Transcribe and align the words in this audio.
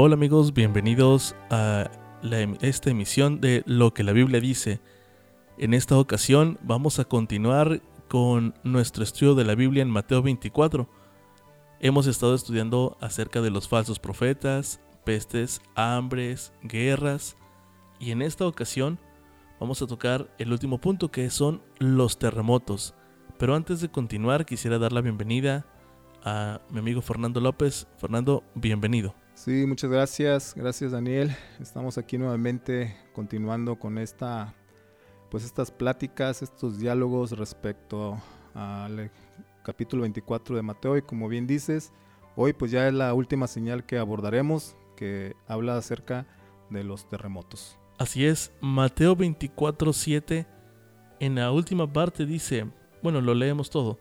Hola 0.00 0.14
amigos, 0.14 0.54
bienvenidos 0.54 1.34
a 1.50 1.90
esta 2.60 2.88
emisión 2.90 3.40
de 3.40 3.64
Lo 3.66 3.94
que 3.94 4.04
la 4.04 4.12
Biblia 4.12 4.38
dice. 4.38 4.80
En 5.58 5.74
esta 5.74 5.98
ocasión 5.98 6.56
vamos 6.62 7.00
a 7.00 7.04
continuar 7.04 7.82
con 8.06 8.54
nuestro 8.62 9.02
estudio 9.02 9.34
de 9.34 9.44
la 9.44 9.56
Biblia 9.56 9.82
en 9.82 9.90
Mateo 9.90 10.22
24. 10.22 10.88
Hemos 11.80 12.06
estado 12.06 12.36
estudiando 12.36 12.96
acerca 13.00 13.40
de 13.40 13.50
los 13.50 13.66
falsos 13.66 13.98
profetas, 13.98 14.80
pestes, 15.02 15.60
hambres, 15.74 16.52
guerras 16.62 17.36
y 17.98 18.12
en 18.12 18.22
esta 18.22 18.46
ocasión 18.46 19.00
vamos 19.58 19.82
a 19.82 19.88
tocar 19.88 20.32
el 20.38 20.52
último 20.52 20.78
punto 20.78 21.10
que 21.10 21.28
son 21.28 21.60
los 21.80 22.20
terremotos. 22.20 22.94
Pero 23.36 23.56
antes 23.56 23.80
de 23.80 23.88
continuar 23.88 24.46
quisiera 24.46 24.78
dar 24.78 24.92
la 24.92 25.00
bienvenida 25.00 25.66
a 26.22 26.60
mi 26.70 26.78
amigo 26.78 27.02
Fernando 27.02 27.40
López. 27.40 27.88
Fernando, 27.96 28.44
bienvenido. 28.54 29.12
Sí, 29.38 29.66
muchas 29.66 29.88
gracias. 29.88 30.52
Gracias 30.56 30.90
Daniel. 30.90 31.30
Estamos 31.60 31.96
aquí 31.96 32.18
nuevamente 32.18 32.96
continuando 33.12 33.78
con 33.78 33.96
esta 33.96 34.52
pues 35.30 35.44
estas 35.44 35.70
pláticas, 35.70 36.42
estos 36.42 36.80
diálogos 36.80 37.30
respecto 37.30 38.20
al 38.52 39.12
capítulo 39.62 40.02
24 40.02 40.56
de 40.56 40.62
Mateo 40.62 40.96
y 40.96 41.02
como 41.02 41.28
bien 41.28 41.46
dices, 41.46 41.92
hoy 42.34 42.52
pues 42.52 42.72
ya 42.72 42.88
es 42.88 42.94
la 42.94 43.14
última 43.14 43.46
señal 43.46 43.86
que 43.86 43.98
abordaremos 43.98 44.76
que 44.96 45.36
habla 45.46 45.76
acerca 45.76 46.26
de 46.68 46.82
los 46.82 47.08
terremotos. 47.08 47.78
Así 47.96 48.26
es, 48.26 48.50
Mateo 48.60 49.14
24, 49.14 49.92
7 49.92 50.46
en 51.20 51.36
la 51.36 51.52
última 51.52 51.92
parte 51.92 52.26
dice, 52.26 52.66
bueno, 53.04 53.20
lo 53.20 53.34
leemos 53.34 53.70
todo. 53.70 54.00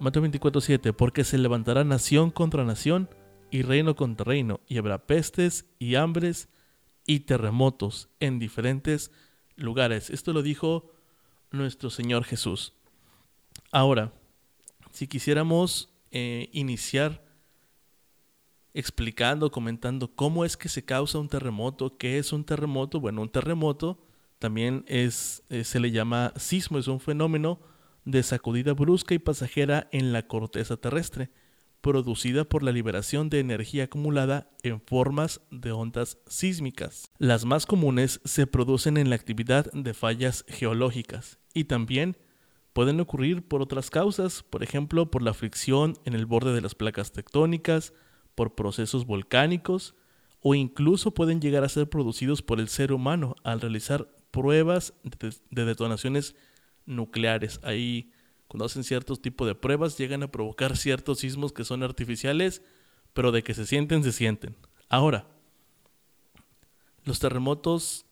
Mateo 0.00 0.20
24, 0.20 0.60
7, 0.60 0.92
porque 0.92 1.24
se 1.24 1.38
levantará 1.38 1.82
nación 1.82 2.30
contra 2.30 2.64
nación 2.64 3.08
y 3.50 3.62
reino 3.62 3.96
contra 3.96 4.24
reino, 4.24 4.60
y 4.66 4.78
habrá 4.78 5.06
pestes 5.06 5.66
y 5.78 5.94
hambres 5.94 6.48
y 7.06 7.20
terremotos 7.20 8.08
en 8.20 8.38
diferentes 8.38 9.10
lugares. 9.56 10.10
Esto 10.10 10.32
lo 10.32 10.42
dijo 10.42 10.92
nuestro 11.50 11.90
Señor 11.90 12.24
Jesús. 12.24 12.72
Ahora, 13.72 14.12
si 14.92 15.06
quisiéramos 15.06 15.92
eh, 16.10 16.48
iniciar 16.52 17.24
explicando, 18.74 19.50
comentando 19.50 20.14
cómo 20.14 20.44
es 20.44 20.56
que 20.56 20.68
se 20.68 20.84
causa 20.84 21.18
un 21.18 21.28
terremoto, 21.28 21.96
qué 21.96 22.18
es 22.18 22.32
un 22.32 22.44
terremoto, 22.44 23.00
bueno, 23.00 23.22
un 23.22 23.28
terremoto 23.28 24.06
también 24.38 24.84
es, 24.86 25.42
eh, 25.50 25.64
se 25.64 25.80
le 25.80 25.90
llama 25.90 26.32
sismo, 26.36 26.78
es 26.78 26.88
un 26.88 27.00
fenómeno 27.00 27.60
de 28.04 28.22
sacudida 28.22 28.72
brusca 28.72 29.14
y 29.14 29.18
pasajera 29.18 29.88
en 29.92 30.12
la 30.12 30.26
corteza 30.26 30.76
terrestre 30.76 31.30
producida 31.80 32.44
por 32.44 32.62
la 32.62 32.72
liberación 32.72 33.30
de 33.30 33.40
energía 33.40 33.84
acumulada 33.84 34.50
en 34.62 34.80
formas 34.80 35.40
de 35.50 35.72
ondas 35.72 36.18
sísmicas. 36.26 37.10
Las 37.18 37.44
más 37.44 37.66
comunes 37.66 38.20
se 38.24 38.46
producen 38.46 38.96
en 38.96 39.10
la 39.10 39.16
actividad 39.16 39.70
de 39.72 39.94
fallas 39.94 40.44
geológicas 40.48 41.38
y 41.54 41.64
también 41.64 42.16
pueden 42.72 43.00
ocurrir 43.00 43.46
por 43.46 43.62
otras 43.62 43.90
causas, 43.90 44.42
por 44.42 44.62
ejemplo 44.62 45.10
por 45.10 45.22
la 45.22 45.34
fricción 45.34 45.98
en 46.04 46.14
el 46.14 46.26
borde 46.26 46.54
de 46.54 46.60
las 46.60 46.74
placas 46.74 47.12
tectónicas, 47.12 47.92
por 48.34 48.54
procesos 48.54 49.06
volcánicos 49.06 49.94
o 50.40 50.54
incluso 50.54 51.12
pueden 51.12 51.40
llegar 51.40 51.64
a 51.64 51.68
ser 51.68 51.88
producidos 51.88 52.42
por 52.42 52.60
el 52.60 52.68
ser 52.68 52.92
humano 52.92 53.36
al 53.42 53.60
realizar 53.60 54.08
pruebas 54.30 54.94
de, 55.02 55.64
detonaciones 55.64 56.34
nucleares. 56.86 57.60
Ahí 57.62 58.12
cuando 58.50 58.64
hacen 58.64 58.82
ciertos 58.82 59.22
tipos 59.22 59.46
de 59.46 59.54
pruebas, 59.54 59.96
llegan 59.96 60.24
a 60.24 60.32
provocar 60.32 60.76
ciertos 60.76 61.20
sismos 61.20 61.52
que 61.52 61.62
son 61.62 61.84
artificiales, 61.84 62.62
pero 63.12 63.30
de 63.30 63.44
que 63.44 63.54
se 63.54 63.64
sienten, 63.64 64.02
se 64.02 64.10
sienten. 64.10 64.56
Ahora, 64.88 65.28
los 67.04 67.20
terremotos 67.20 68.06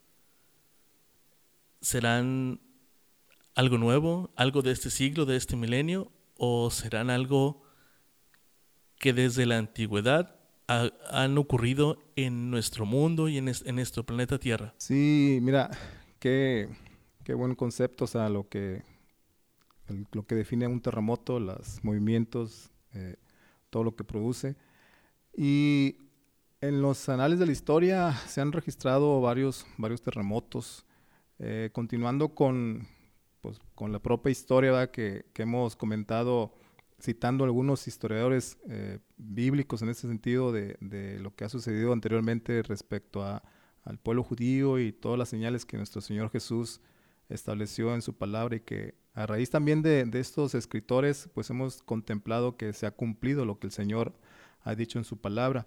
serán 1.81 2.60
algo 3.56 3.78
nuevo, 3.78 4.31
algo 4.37 4.62
de 4.62 4.71
este 4.71 4.91
siglo, 4.91 5.27
de 5.27 5.34
este 5.34 5.56
milenio, 5.56 6.12
o 6.37 6.71
serán 6.71 7.10
algo 7.10 7.65
que 9.00 9.12
desde 9.12 9.44
la 9.44 9.59
antigüedad 9.59 10.37
han 10.69 11.37
ocurrido 11.37 11.98
en 12.15 12.53
nuestro 12.53 12.87
mundo 12.87 13.28
y 13.28 13.38
en, 13.38 13.48
en, 13.48 13.75
nuestro 13.75 14.06
planeta 14.06 14.38
Tierra. 14.38 14.72
Sí, 14.77 15.41
mira, 15.43 15.69
qué, 16.21 16.69
qué 17.25 17.34
buen 17.34 17.56
concepto, 17.56 18.04
o 18.04 18.06
sea, 18.06 18.28
lo 18.28 18.48
que 18.48 18.84
lo 20.12 20.26
que 20.26 20.34
define 20.34 20.66
un 20.66 20.81
terremoto, 20.81 21.41
los 21.41 21.82
movimientos, 21.82 22.71
eh, 22.94 23.16
todo 23.71 23.84
lo 23.84 23.97
que 23.97 24.04
produce. 24.04 24.56
Y 25.37 25.97
en 26.60 26.82
los 26.82 27.09
anales 27.09 27.38
de 27.38 27.47
la 27.47 27.53
historia 27.53 28.12
se 28.27 28.41
han 28.41 28.53
registrado 28.53 29.21
varios, 29.21 29.66
varios 29.77 30.03
terremotos. 30.03 30.84
Eh, 31.38 31.71
continuando 31.72 32.34
con, 32.34 32.88
pues, 33.41 33.60
con 33.75 33.93
la 33.93 34.00
propia 34.00 34.31
historia 34.31 34.91
que, 34.91 35.25
hemos 35.37 35.77
comentado, 35.77 36.53
citando 37.00 37.44
algunos 37.44 37.87
historiadores 37.87 38.59
eh, 38.69 38.98
bíblicos 39.16 39.82
en 39.82 39.91
ese 39.91 40.09
sentido 40.09 40.50
de, 40.50 40.77
de, 40.81 41.21
lo 41.21 41.32
que 41.34 41.44
ha 41.44 41.48
sucedido 41.48 41.93
anteriormente 41.93 42.62
respecto 42.65 43.22
a, 43.22 43.44
al 43.84 43.98
pueblo 43.98 44.25
judío 44.25 44.78
y 44.78 44.93
todas 44.93 45.19
las 45.19 45.28
señales 45.28 45.65
que 45.65 45.77
nuestro 45.77 46.00
Señor 46.00 46.31
Jesús 46.31 46.81
estableció 47.28 47.94
en 47.94 48.03
su 48.03 48.15
palabra 48.15 48.56
y 48.56 48.60
que 48.60 48.94
a 49.18 49.26
raíz 49.26 49.50
también 49.50 49.82
de, 49.82 50.08
estos 50.14 50.54
escritores, 50.54 51.28
pues 51.34 51.50
hemos 51.50 51.82
contemplado 51.82 52.56
que 52.56 52.72
se 52.72 52.86
ha 52.86 52.92
cumplido 52.92 53.44
lo 53.44 53.58
que 53.58 53.66
el 53.66 53.72
Señor 53.72 54.14
ha 54.62 54.76
dicho 54.76 54.96
en 54.96 55.04
su 55.04 55.16
palabra. 55.16 55.66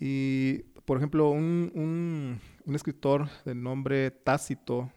Y, 0.00 0.64
por 0.84 0.96
ejemplo, 0.96 1.30
un, 1.30 2.40
escritor 2.66 3.28
de 3.44 3.54
nombre 3.54 4.10
Tácito, 4.10 4.90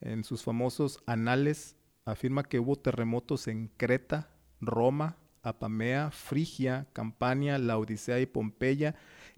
en 0.00 0.22
sus 0.22 0.44
famosos 0.44 1.00
anales, 1.04 1.74
afirma 2.04 2.44
que 2.44 2.60
hubo 2.60 2.76
terremotos 2.76 3.48
en 3.48 3.72
Creta, 3.76 4.30
Roma, 4.60 5.16
Apamea, 5.42 6.12
Frigia, 6.12 6.86
Campania, 6.92 7.58
Laodicea 7.58 8.20
y 8.20 8.26
Pompeya, 8.26 8.94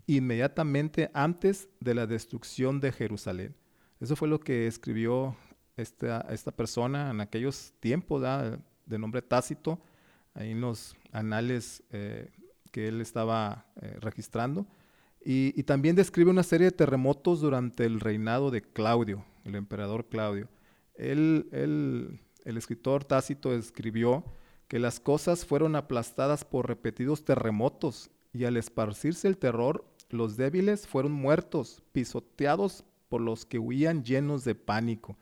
inmediatamente 0.07 1.11
antes 1.15 1.71
de 1.81 1.95
la 1.95 2.07
destrucción 2.07 2.81
de 2.81 2.93
Jerusalén. 2.93 3.57
Eso 3.99 4.15
fue 4.15 4.29
lo 4.29 4.41
que 4.41 4.67
escribió 4.67 5.37
esta, 5.77 6.21
esta 6.31 6.51
persona 6.51 7.11
en 7.11 7.21
aquellos 7.21 7.73
tiempos 7.81 8.23
de 8.87 8.99
nombre 8.99 9.23
Tácito, 9.23 9.81
ahí 10.35 10.51
en 10.51 10.61
los 10.61 10.97
anales 11.13 11.83
eh, 11.91 12.31
que 12.71 12.89
él 12.89 13.01
estaba 13.01 13.67
eh, 13.81 13.97
registrando. 14.01 14.67
Y, 15.23 15.63
también 15.65 15.97
describe 15.97 16.31
una 16.31 16.43
serie 16.43 16.67
de 16.67 16.77
terremotos 16.77 17.41
durante 17.41 17.85
el 17.85 18.01
reinado 18.01 18.51
de 18.51 18.63
Claudio, 18.63 19.25
el 19.45 19.55
emperador 19.55 20.07
Claudio. 20.07 20.49
Él, 20.95 21.49
el 21.53 22.57
escritor 22.57 23.05
Tácito 23.05 23.53
escribió 23.53 24.25
que 24.67 24.79
las 24.79 24.99
cosas 24.99 25.45
fueron 25.45 25.77
aplastadas 25.77 26.45
por 26.45 26.69
repetidos 26.69 27.25
terremotos 27.25 28.11
y 28.33 28.45
al 28.45 28.57
esparcirse 28.57 29.29
el 29.29 29.37
terror, 29.37 29.85
los 30.09 30.37
débiles 30.37 30.87
fueron 30.87 31.13
muertos, 31.13 31.83
pisoteados 31.93 32.85
por 33.09 33.21
los 33.21 33.45
que 33.45 33.59
huían 33.59 34.05
llenos 34.05 34.45
de 34.45 34.55
pánico. 34.55 35.19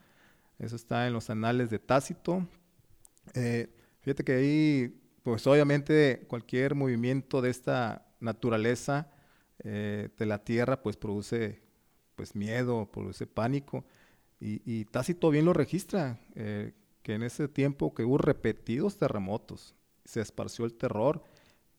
Eso 0.59 0.75
está 0.75 1.07
en 1.07 1.13
los 1.13 1.29
anales 1.29 1.69
de 1.69 1.79
Tácito. 1.79 2.45
Eh, 3.33 3.69
fíjate 4.01 4.23
que 4.23 4.33
ahí, 4.33 5.01
pues 5.23 5.47
obviamente 5.47 6.25
cualquier 6.27 6.75
movimiento 6.75 7.41
de 7.41 7.49
esta 7.49 8.05
naturaleza 8.19 9.09
eh, 9.63 10.09
de 10.17 10.25
la 10.25 10.43
tierra, 10.43 10.81
pues 10.81 10.97
produce 10.97 11.61
pues 12.15 12.35
miedo, 12.35 12.89
produce 12.91 13.25
pánico. 13.25 13.85
Y, 14.41 14.85
Tácito 14.85 15.29
bien 15.31 15.43
lo 15.43 15.51
registra, 15.51 16.17
eh, 16.35 16.73
que 17.03 17.13
en 17.13 17.23
ese 17.23 17.49
tiempo 17.49 17.93
que 17.93 18.05
hubo 18.05 18.17
repetidos 18.17 18.95
terremotos, 18.95 19.75
se 20.05 20.21
esparció 20.21 20.63
el 20.63 20.73
terror 20.73 21.23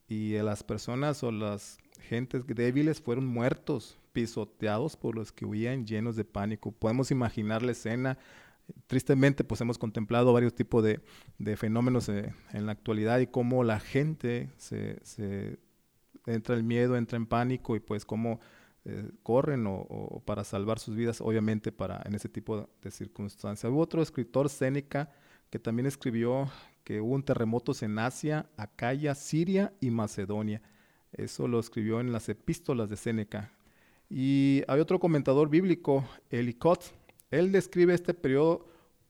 y 0.08 0.32
las 0.32 0.62
personas 0.62 1.22
o 1.22 1.32
las 1.32 1.78
gentes 2.00 2.46
débiles 2.46 3.00
fueron 3.00 3.26
muertos, 3.26 3.98
pisoteados 4.12 4.96
por 4.96 5.14
los 5.14 5.32
que 5.32 5.46
huían 5.46 5.86
llenos 5.86 6.16
de 6.16 6.24
pánico. 6.24 6.70
Podemos 6.70 7.10
imaginar 7.10 7.62
la 7.62 7.72
escena 7.72 8.18
tristemente 8.86 9.44
pues 9.44 9.60
hemos 9.60 9.78
contemplado 9.78 10.32
varios 10.32 10.54
tipos 10.54 10.84
de, 10.84 11.00
fenómenos 11.56 12.08
eh, 12.08 12.34
en 12.52 12.66
la 12.66 12.72
actualidad 12.72 13.18
y 13.20 13.26
cómo 13.26 13.64
la 13.64 13.80
gente 13.80 14.50
se, 14.56 15.58
entra 16.26 16.54
el 16.54 16.62
miedo, 16.62 16.96
entra 16.96 17.16
en 17.16 17.26
pánico 17.26 17.76
y 17.76 17.80
pues 17.80 18.04
cómo 18.04 18.40
eh, 18.84 19.10
corren 19.22 19.66
o, 19.66 20.22
para 20.24 20.44
salvar 20.44 20.78
sus 20.78 20.96
vidas, 20.96 21.20
obviamente 21.20 21.72
para 21.72 22.02
en 22.04 22.14
ese 22.14 22.28
tipo 22.28 22.68
de 22.82 22.90
circunstancias. 22.90 23.70
Hubo 23.70 23.80
otro 23.80 24.02
escritor, 24.02 24.48
Séneca, 24.48 25.10
que 25.50 25.58
también 25.58 25.86
escribió 25.86 26.50
que 26.84 27.00
hubo 27.00 27.14
un 27.14 27.22
terremotos 27.22 27.82
en 27.82 27.98
Asia, 27.98 28.48
Acaya, 28.56 29.14
Siria 29.14 29.72
y 29.80 29.90
Macedonia. 29.90 30.62
Eso 31.12 31.48
lo 31.48 31.58
escribió 31.58 32.00
en 32.00 32.12
las 32.12 32.28
epístolas 32.28 32.88
de 32.88 32.96
Séneca. 32.96 33.52
Y 34.08 34.62
hay 34.66 34.80
otro 34.80 34.98
comentador 34.98 35.48
bíblico, 35.48 36.04
Elicot, 36.30 36.92
él 37.30 37.52
describe 37.52 37.94
este 37.94 38.14
periodo 38.14 38.66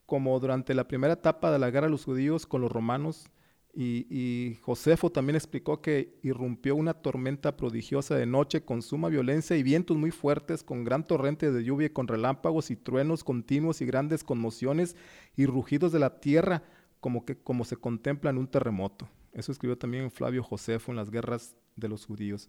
como 0.07 0.39
durante 0.41 0.75
la 0.75 0.89
primera 0.89 1.15
etapa 1.15 1.53
de 1.53 1.59
la 1.59 1.71
guerra 1.71 1.87
de 1.87 1.93
los 1.93 2.05
judíos 2.05 2.47
con 2.47 2.61
los 2.61 2.73
romanos 2.73 3.31
Y, 3.73 4.59
Josefo 4.63 5.11
también 5.11 5.37
explicó 5.37 5.81
que 5.81 6.19
irrumpió 6.23 6.75
una 6.75 6.95
tormenta 6.95 7.57
prodigiosa 7.57 8.17
de 8.17 8.27
noche 8.27 8.65
con 8.65 8.83
suma 8.83 9.09
violencia 9.09 9.57
y 9.57 9.63
vientos 9.63 9.97
muy 9.97 10.11
fuertes, 10.11 10.65
con 10.65 10.83
gran 10.83 11.07
torrente 11.07 11.53
de 11.53 11.63
lluvia 11.63 11.93
con 11.93 12.09
relámpagos 12.09 12.73
y 12.73 12.77
truenos 12.77 13.23
continuos 13.23 13.81
y 13.81 13.87
grandes 13.87 14.25
conmociones 14.25 14.97
y 15.37 15.47
rugidos 15.47 15.93
de 15.93 16.01
la 16.01 16.19
tierra, 16.19 16.65
como, 16.99 17.25
que, 17.25 17.37
como 17.37 17.65
se 17.65 17.77
contempla 17.77 18.31
en 18.31 18.39
un 18.39 18.49
terremoto. 18.49 19.09
Eso 19.33 19.53
escribió 19.53 19.79
también 19.79 20.11
Flavio 20.11 20.43
Josefo 20.43 20.91
en 20.91 20.97
las 20.97 21.11
guerras 21.11 21.55
de 21.77 21.89
los 21.89 22.07
judíos. 22.07 22.49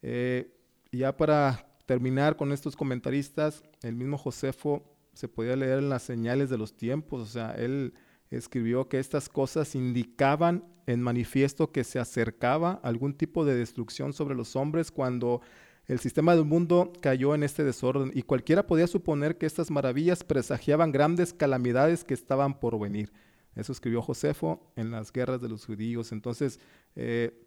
Eh, 0.00 0.56
ya 0.90 1.14
para 1.14 1.66
terminar 1.84 2.36
con 2.36 2.52
estos 2.52 2.76
comentaristas, 2.76 3.62
el 3.82 3.94
mismo 3.94 4.16
Josefo 4.16 4.91
se 5.12 5.28
podía 5.28 5.56
leer 5.56 5.78
en 5.78 5.88
las 5.88 6.02
señales 6.02 6.50
de 6.50 6.58
los 6.58 6.76
tiempos, 6.76 7.20
o 7.20 7.26
sea, 7.26 7.52
él 7.52 7.94
escribió 8.30 8.88
que 8.88 8.98
estas 8.98 9.28
cosas 9.28 9.74
indicaban 9.74 10.64
en 10.86 11.02
manifiesto 11.02 11.70
que 11.70 11.84
se 11.84 11.98
acercaba 11.98 12.80
algún 12.82 13.14
tipo 13.14 13.44
de 13.44 13.54
destrucción 13.54 14.12
sobre 14.12 14.34
los 14.34 14.56
hombres 14.56 14.90
cuando 14.90 15.42
el 15.86 15.98
sistema 15.98 16.34
del 16.34 16.44
mundo 16.44 16.92
cayó 17.00 17.34
en 17.34 17.42
este 17.42 17.64
desorden 17.64 18.10
y 18.14 18.22
cualquiera 18.22 18.66
podía 18.66 18.86
suponer 18.86 19.36
que 19.36 19.46
estas 19.46 19.70
maravillas 19.70 20.24
presagiaban 20.24 20.92
grandes 20.92 21.32
calamidades 21.34 22.04
que 22.04 22.14
estaban 22.14 22.58
por 22.58 22.78
venir. 22.78 23.12
Eso 23.54 23.72
escribió 23.72 24.00
Josefo 24.00 24.72
en 24.76 24.90
las 24.90 25.12
guerras 25.12 25.40
de 25.42 25.48
los 25.48 25.66
judíos. 25.66 26.12
Entonces, 26.12 26.58
eh, 26.96 27.46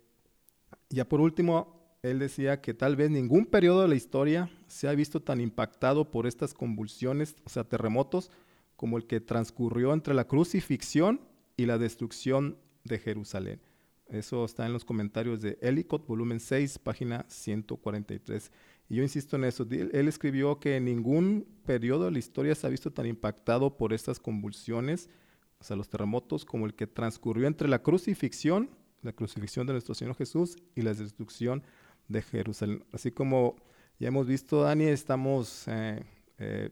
ya 0.90 1.08
por 1.08 1.22
último, 1.22 1.85
él 2.12 2.20
decía 2.20 2.62
que 2.62 2.74
tal 2.74 2.96
vez 2.96 3.10
ningún 3.10 3.46
periodo 3.46 3.82
de 3.82 3.88
la 3.88 3.96
historia 3.96 4.50
se 4.68 4.88
ha 4.88 4.96
visto 4.96 5.22
tan 5.22 5.42
impactado 5.42 6.12
por 6.12 6.28
estas 6.28 6.54
convulsiones, 6.54 7.36
o 7.46 7.50
sea, 7.50 7.64
terremotos, 7.64 8.32
como 8.76 8.98
el 8.98 9.08
que 9.08 9.22
transcurrió 9.22 9.94
entre 9.94 10.14
la 10.14 10.28
crucifixión 10.28 11.22
y 11.58 11.66
la 11.66 11.78
destrucción 11.78 12.58
de 12.84 13.00
Jerusalén. 13.00 13.62
Eso 14.08 14.46
está 14.46 14.66
en 14.66 14.74
los 14.74 14.86
comentarios 14.86 15.42
de 15.42 15.58
Ellicott, 15.62 16.06
volumen 16.06 16.40
6, 16.40 16.78
página 16.80 17.26
143. 17.28 18.52
Y 18.88 18.96
yo 18.96 19.04
insisto 19.04 19.36
en 19.36 19.46
eso. 19.46 19.66
Él 19.72 20.08
escribió 20.08 20.60
que 20.60 20.80
ningún 20.80 21.48
periodo 21.66 22.06
de 22.06 22.12
la 22.12 22.20
historia 22.20 22.54
se 22.54 22.68
ha 22.68 22.70
visto 22.70 22.92
tan 22.92 23.08
impactado 23.08 23.78
por 23.78 23.94
estas 23.94 24.20
convulsiones, 24.20 25.10
o 25.60 25.64
sea, 25.64 25.76
los 25.76 25.90
terremotos, 25.90 26.46
como 26.46 26.68
el 26.68 26.76
que 26.76 26.86
transcurrió 26.86 27.48
entre 27.48 27.68
la 27.68 27.82
crucifixión, 27.82 28.70
la 29.02 29.14
crucifixión 29.14 29.66
de 29.66 29.74
nuestro 29.74 29.96
Señor 29.96 30.16
Jesús 30.16 30.58
y 30.76 30.82
la 30.84 30.94
destrucción 30.94 31.64
de 32.08 32.22
Jerusalén. 32.22 32.84
Así 32.92 33.12
como 33.12 33.56
ya 34.00 34.10
hemos 34.10 34.28
visto, 34.28 34.64
Dani, 34.64 34.86
estamos 34.86 35.68
eh, 35.68 36.04
eh, 36.38 36.70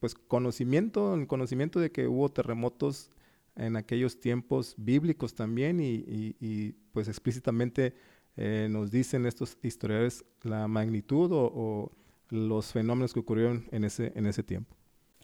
pues 0.00 0.14
conocimiento, 0.14 1.14
en 1.14 1.26
conocimiento 1.26 1.80
de 1.80 1.90
que 1.90 2.06
hubo 2.06 2.30
terremotos 2.30 3.10
en 3.56 3.76
aquellos 3.76 4.20
tiempos 4.20 4.74
bíblicos 4.78 5.34
también 5.34 5.80
y, 5.80 6.72
pues 6.92 7.08
explícitamente 7.08 7.94
eh, 8.36 8.68
nos 8.70 8.90
dicen 8.90 9.26
estos 9.26 9.58
historiadores 9.62 10.24
la 10.42 10.68
magnitud 10.68 11.30
o, 11.32 11.92
los 12.30 12.72
fenómenos 12.72 13.14
que 13.14 13.20
ocurrieron 13.20 13.66
en 13.72 13.84
ese, 13.84 14.12
en 14.14 14.26
ese 14.26 14.42
tiempo. 14.42 14.76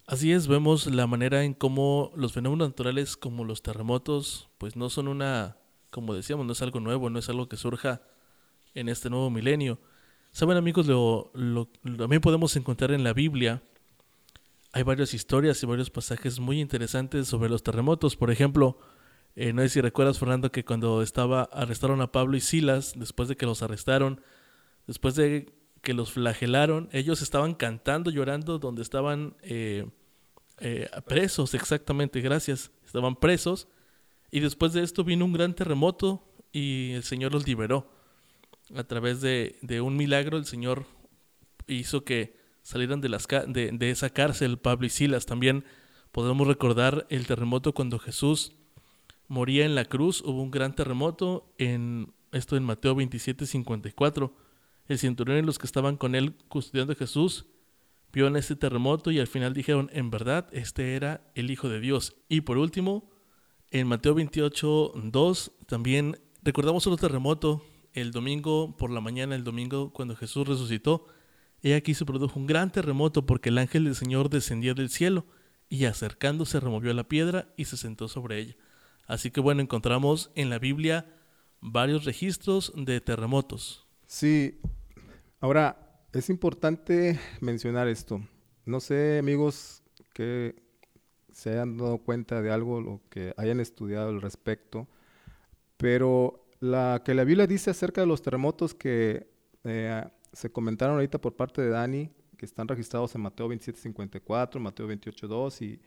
Así 0.07 0.33
es, 0.33 0.49
vemos 0.49 0.87
la 0.87 1.07
manera 1.07 1.45
en 1.45 1.53
cómo 1.53 2.11
los 2.17 2.33
fenómenos 2.33 2.69
naturales 2.69 3.19
como 3.19 3.45
los 3.45 3.63
terremotos, 3.63 4.49
pues 4.57 4.75
no 4.75 4.89
son 4.89 5.09
una, 5.09 5.59
como 5.91 6.15
decíamos, 6.15 6.47
no 6.47 6.53
es 6.53 6.63
algo 6.63 6.81
nuevo, 6.81 7.11
no 7.11 7.19
es 7.19 7.29
algo 7.29 7.47
que 7.47 7.57
surja 7.57 8.01
en 8.75 8.89
este 8.89 9.11
nuevo 9.11 9.31
milenio. 9.31 9.79
Saben 10.31 10.57
amigos, 10.57 10.87
lo, 10.87 11.31
también 11.97 12.21
podemos 12.21 12.57
encontrar 12.57 12.91
en 12.91 13.05
la 13.05 13.13
Biblia 13.13 13.63
hay 14.75 14.83
varias 14.83 15.15
historias 15.15 15.63
y 15.63 15.67
varios 15.67 15.89
pasajes 15.89 16.41
muy 16.41 16.61
interesantes 16.61 17.29
sobre 17.29 17.49
los 17.49 17.63
terremotos. 17.63 18.17
Por 18.17 18.33
ejemplo, 18.33 18.77
eh, 19.37 19.53
no 19.53 19.63
sé 19.63 19.69
si 19.69 19.81
recuerdas, 19.81 20.19
Fernando, 20.19 20.51
que 20.51 20.65
cuando 20.65 21.01
estaba 21.01 21.45
arrestaron 21.53 22.01
a 22.01 22.11
Pablo 22.11 22.37
y 22.37 22.41
Silas, 22.41 22.93
después 22.97 23.29
de 23.29 23.37
que 23.37 23.47
los 23.47 23.63
arrestaron, 23.63 24.21
después 24.89 25.15
de 25.15 25.55
que 25.81 25.95
los 25.95 26.11
flagelaron, 26.11 26.89
ellos 26.91 27.23
estaban 27.23 27.55
cantando, 27.55 28.11
llorando, 28.11 28.59
donde 28.59 28.83
estaban 28.83 29.37
eh, 29.43 29.87
eh, 30.59 30.89
presos, 31.07 31.55
exactamente, 31.55 32.21
gracias, 32.21 32.73
estaban 32.85 33.15
presos. 33.15 33.69
Y 34.33 34.41
después 34.41 34.73
de 34.73 34.83
esto 34.83 35.05
vino 35.05 35.25
un 35.25 35.35
gran 35.35 35.55
terremoto 35.55 36.27
y 36.51 36.95
el 36.95 37.05
Señor 37.05 37.33
los 37.33 37.47
liberó. 37.47 37.94
A 38.75 38.85
través 38.85 39.21
de, 39.21 39.81
un 39.83 39.97
milagro, 39.97 40.39
el 40.39 40.47
Señor 40.47 40.87
hizo 41.67 42.05
que 42.05 42.37
salieran 42.63 43.01
de, 43.01 43.11
las, 43.11 43.27
de, 43.27 43.91
esa 43.91 44.11
cárcel, 44.11 44.59
Pablo 44.59 44.87
y 44.87 44.91
Silas. 44.91 45.27
También 45.27 45.65
podemos 46.13 46.47
recordar 46.47 47.07
el 47.11 47.27
terremoto 47.27 47.75
cuando 47.75 47.99
Jesús 47.99 48.53
moría 49.29 49.67
en 49.67 49.75
la 49.75 49.85
cruz. 49.85 50.23
Hubo 50.23 50.43
un 50.43 50.51
gran 50.51 50.75
terremoto, 50.75 51.53
en 51.59 52.15
esto 52.33 52.57
en 52.57 52.65
Mateo 52.65 52.95
27, 52.95 53.47
54. 53.47 54.35
El 54.87 54.99
cinturón 54.99 55.39
y 55.39 55.43
los 55.43 55.59
que 55.59 55.67
estaban 55.67 55.97
con 55.97 56.15
él 56.15 56.35
custodiando 56.49 56.95
a 56.95 56.97
Jesús 56.97 57.47
vio 58.13 58.35
ese 58.37 58.55
terremoto 58.55 59.11
y 59.11 59.19
al 59.19 59.27
final 59.27 59.53
dijeron, 59.53 59.91
en 59.93 60.09
verdad, 60.09 60.49
este 60.53 60.95
era 60.95 61.21
el 61.35 61.51
Hijo 61.51 61.69
de 61.69 61.81
Dios. 61.81 62.15
Y 62.29 62.43
por 62.43 62.59
último, 62.59 63.11
en 63.71 63.89
Mateo 63.89 64.15
28, 64.15 64.93
2, 64.95 65.53
también 65.67 66.21
recordamos 66.43 66.87
otro 66.87 66.97
terremoto 66.97 67.63
el 67.95 68.11
domingo 68.11 68.77
por 68.77 68.91
la 68.91 69.01
mañana, 69.01 69.35
el 69.35 69.45
domingo 69.45 69.93
cuando 69.93 70.17
Jesús 70.17 70.47
resucitó. 70.47 71.07
He 71.63 71.75
aquí 71.75 71.95
se 71.95 72.05
produjo 72.05 72.39
un 72.39 72.47
gran 72.47 72.71
terremoto 72.71 73.25
porque 73.25 73.49
el 73.49 73.59
ángel 73.59 73.85
del 73.85 73.95
Señor 73.95 74.29
descendió 74.29 74.75
del 74.75 74.91
cielo 74.91 75.25
y 75.71 75.87
acercándose 75.87 76.61
removió 76.61 76.93
la 76.93 77.09
piedra 77.09 77.49
y 77.57 77.65
se 77.65 77.77
sentó 77.77 78.09
sobre 78.09 78.39
ella. 78.39 78.57
Así 79.07 79.31
que 79.31 79.41
bueno, 79.41 79.63
encontramos 79.63 80.31
en 80.35 80.51
la 80.51 80.59
Biblia 80.59 81.07
varios 81.61 82.05
registros 82.05 82.73
de 82.77 83.01
terremotos. 83.01 83.87
Sí, 84.07 84.61
ahora 85.41 86.05
es 86.13 86.29
importante 86.29 87.19
mencionar 87.41 87.89
esto. 87.89 88.21
No 88.67 88.81
sé, 88.81 89.19
amigos, 89.19 89.83
que 90.13 90.63
se 91.33 91.51
hayan 91.51 91.77
dado 91.77 91.99
cuenta 91.99 92.43
de 92.43 92.51
algo 92.51 92.79
o 92.79 93.01
que 93.09 93.35
hayan 93.37 93.61
estudiado 93.61 94.09
al 94.09 94.21
respecto, 94.21 94.89
pero 95.77 96.44
la 96.71 97.03
que 97.05 97.15
la 97.15 97.25
Biblia 97.25 97.47
dice 97.47 97.71
acerca 97.71 98.01
de 98.01 98.07
los 98.07 98.23
terremotos 98.23 98.75
que 98.75 99.29
eh, 99.65 100.05
se 100.33 100.51
comentaron 100.51 100.97
ahorita 100.97 101.21
por 101.21 101.37
parte 101.37 101.61
de 101.61 101.69
Dani, 101.69 102.11
que 102.37 102.47
están 102.47 102.67
registrados 102.67 103.15
en 103.15 103.21
Mateo 103.21 103.49
27.54, 103.49 104.59
Mateo 104.59 104.89
28.2 104.89 105.63
y 105.63 105.81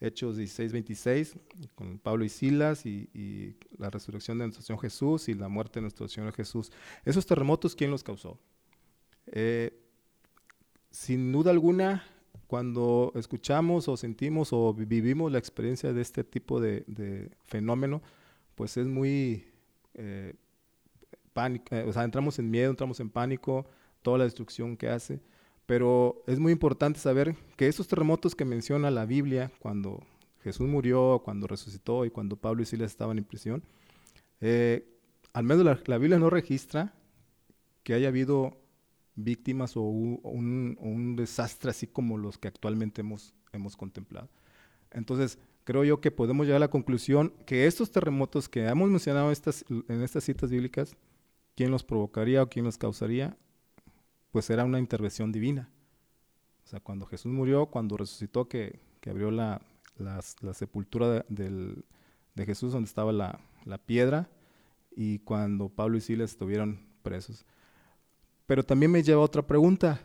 Hechos 0.00 0.36
16.26, 0.36 1.38
con 1.74 1.98
Pablo 1.98 2.24
y 2.24 2.28
Silas 2.28 2.84
y, 2.84 3.56
la 3.78 3.90
resurrección 3.90 4.38
de 4.38 4.46
nuestro 4.46 4.64
Señor 4.64 4.82
Jesús 4.82 5.28
y 5.28 5.34
la 5.34 5.48
muerte 5.48 5.78
de 5.78 5.82
nuestro 5.82 6.08
Señor 6.08 6.32
Jesús. 6.32 6.72
Esos 7.04 7.24
terremotos, 7.26 7.74
¿quién 7.76 7.90
los 7.90 8.02
causó? 8.02 8.38
Eh, 9.26 9.80
sin 10.90 11.32
duda 11.32 11.52
alguna, 11.52 12.04
cuando 12.48 13.12
escuchamos 13.14 13.88
o 13.88 13.96
sentimos 13.96 14.52
o 14.52 14.74
vivimos 14.74 15.30
la 15.30 15.38
experiencia 15.38 15.92
de 15.92 16.02
este 16.02 16.24
tipo 16.24 16.60
de, 16.60 17.30
fenómeno, 17.44 18.02
pues 18.54 18.76
es 18.76 18.86
muy 18.86 19.53
eh, 19.94 20.34
pánico, 21.32 21.74
eh, 21.74 21.84
o 21.86 21.92
sea, 21.92 22.04
entramos 22.04 22.38
en 22.38 22.50
miedo, 22.50 22.70
entramos 22.70 23.00
en 23.00 23.10
pánico, 23.10 23.66
toda 24.02 24.18
la 24.18 24.24
destrucción 24.24 24.76
que 24.76 24.88
hace. 24.88 25.20
Pero 25.66 26.22
es 26.26 26.38
muy 26.38 26.52
importante 26.52 27.00
saber 27.00 27.36
que 27.56 27.68
esos 27.68 27.88
terremotos 27.88 28.34
que 28.34 28.44
menciona 28.44 28.90
la 28.90 29.06
Biblia, 29.06 29.50
cuando 29.60 30.02
Jesús 30.42 30.68
murió, 30.68 31.22
cuando 31.24 31.46
resucitó 31.46 32.04
y 32.04 32.10
cuando 32.10 32.36
Pablo 32.36 32.62
y 32.62 32.66
Silas 32.66 32.90
estaban 32.90 33.16
en 33.16 33.24
prisión, 33.24 33.62
eh, 34.40 34.86
al 35.32 35.44
menos 35.44 35.64
la, 35.86 35.98
Biblia 35.98 36.18
no 36.18 36.28
registra 36.28 36.94
que 37.82 37.94
haya 37.94 38.08
habido 38.08 38.60
víctimas 39.14 39.76
o 39.76 39.82
un, 39.82 41.16
desastre 41.16 41.70
así 41.70 41.86
como 41.86 42.18
los 42.18 42.36
que 42.36 42.48
actualmente 42.48 43.00
hemos, 43.00 43.34
hemos 43.52 43.76
contemplado. 43.76 44.28
Entonces, 44.90 45.38
creo 45.64 45.84
yo 45.84 46.00
que 46.00 46.10
podemos 46.10 46.46
llegar 46.46 46.58
a 46.58 46.66
la 46.66 46.70
conclusión 46.70 47.32
que 47.46 47.66
estos 47.66 47.90
terremotos 47.90 48.48
que 48.48 48.66
hemos 48.66 48.90
mencionado 48.90 49.30
estas, 49.30 49.64
en 49.68 50.02
estas 50.02 50.24
citas 50.24 50.50
bíblicas, 50.50 50.96
¿quién 51.54 51.70
los 51.70 51.82
provocaría 51.84 52.42
o 52.42 52.48
quién 52.48 52.64
los 52.64 52.78
causaría? 52.78 53.36
pues 54.34 54.50
era 54.50 54.64
una 54.64 54.80
intervención 54.80 55.30
divina. 55.30 55.70
O 56.64 56.66
sea, 56.66 56.80
cuando 56.80 57.06
Jesús 57.06 57.30
murió, 57.30 57.66
cuando 57.66 57.96
resucitó, 57.96 58.48
que, 58.48 58.80
abrió 59.08 59.30
la, 59.30 59.60
sepultura 60.52 61.24
de, 61.28 61.84
Jesús 62.44 62.72
donde 62.72 62.88
estaba 62.88 63.12
la, 63.12 63.78
piedra, 63.86 64.28
y 64.90 65.20
cuando 65.20 65.68
Pablo 65.68 65.98
y 65.98 66.00
Silas 66.00 66.32
estuvieron 66.32 66.84
presos. 67.04 67.46
Pero 68.46 68.64
también 68.64 68.90
me 68.90 69.04
lleva 69.04 69.20
a 69.20 69.24
otra 69.24 69.46
pregunta. 69.46 70.00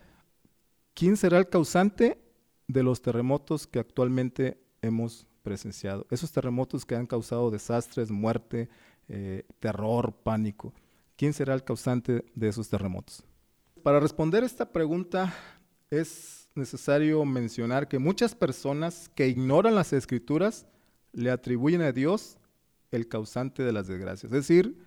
¿Quién 0.94 1.18
será 1.18 1.39
el 1.39 1.50
causante 1.50 2.22
de 2.68 2.84
los 2.84 3.01
terremotos 3.01 3.66
que 3.66 3.80
actualmente 3.80 4.62
hemos 4.84 5.25
presenciado? 5.41 6.05
Esos 6.10 6.31
terremotos 6.31 6.86
que 6.86 6.96
han 6.96 7.05
causado 7.05 7.51
desastres, 7.51 8.12
muerte, 8.12 8.69
eh, 9.08 9.43
terror, 9.60 10.13
pánico. 10.13 10.74
¿Quién 11.15 11.34
será 11.34 11.53
el 11.53 11.63
causante 11.63 12.25
de 12.36 12.48
esos 12.48 12.69
terremotos? 12.69 13.24
Para 13.84 14.00
responder 14.00 14.43
esta 14.43 14.72
pregunta 14.72 15.34
es 15.89 16.50
necesario 16.55 17.25
mencionar 17.25 17.88
que 17.88 18.00
muchas 18.00 18.36
personas 18.36 19.10
que 19.15 19.27
ignoran 19.27 19.75
las 19.75 19.93
escrituras 19.93 20.65
le 21.12 21.31
atribuyen 21.31 21.81
a 21.81 21.91
Dios 21.91 22.38
el 22.91 23.08
causante 23.08 23.63
de 23.63 23.72
las 23.72 23.88
desgracias. 23.88 24.31
Es 24.31 24.48
decir, 24.48 24.77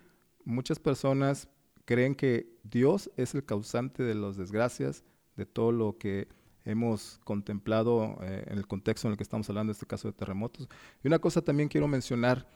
muchas 0.44 0.78
personas 0.78 1.48
creen 1.84 2.14
que 2.14 2.58
Dios 2.62 3.10
es 3.16 3.34
el 3.34 3.44
causante 3.44 4.02
de 4.02 4.14
las 4.14 4.36
desgracias, 4.36 5.04
de 5.36 5.46
todo 5.46 5.72
lo 5.72 5.98
que 5.98 6.28
hemos 6.64 7.20
contemplado 7.24 8.18
eh, 8.22 8.44
en 8.46 8.58
el 8.58 8.66
contexto 8.66 9.08
en 9.08 9.12
el 9.12 9.16
que 9.16 9.22
estamos 9.22 9.48
hablando, 9.48 9.70
en 9.70 9.74
este 9.74 9.86
caso 9.86 10.08
de 10.08 10.14
terremotos. 10.14 10.68
Y 11.02 11.08
una 11.08 11.18
cosa 11.18 11.42
también 11.42 11.68
quiero 11.68 11.88
mencionar, 11.88 12.46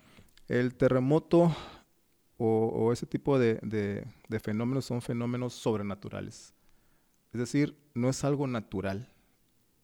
el 0.49 0.75
terremoto 0.75 1.55
o, 2.39 2.93
ese 2.93 3.07
tipo 3.07 3.39
de, 3.39 4.07
fenómenos 4.43 4.85
son 4.85 5.01
fenómenos 5.01 5.55
sobrenaturales. 5.55 6.55
Es 7.33 7.41
decir, 7.41 7.77
no 7.95 8.09
es 8.09 8.23
algo 8.25 8.47
natural, 8.47 9.09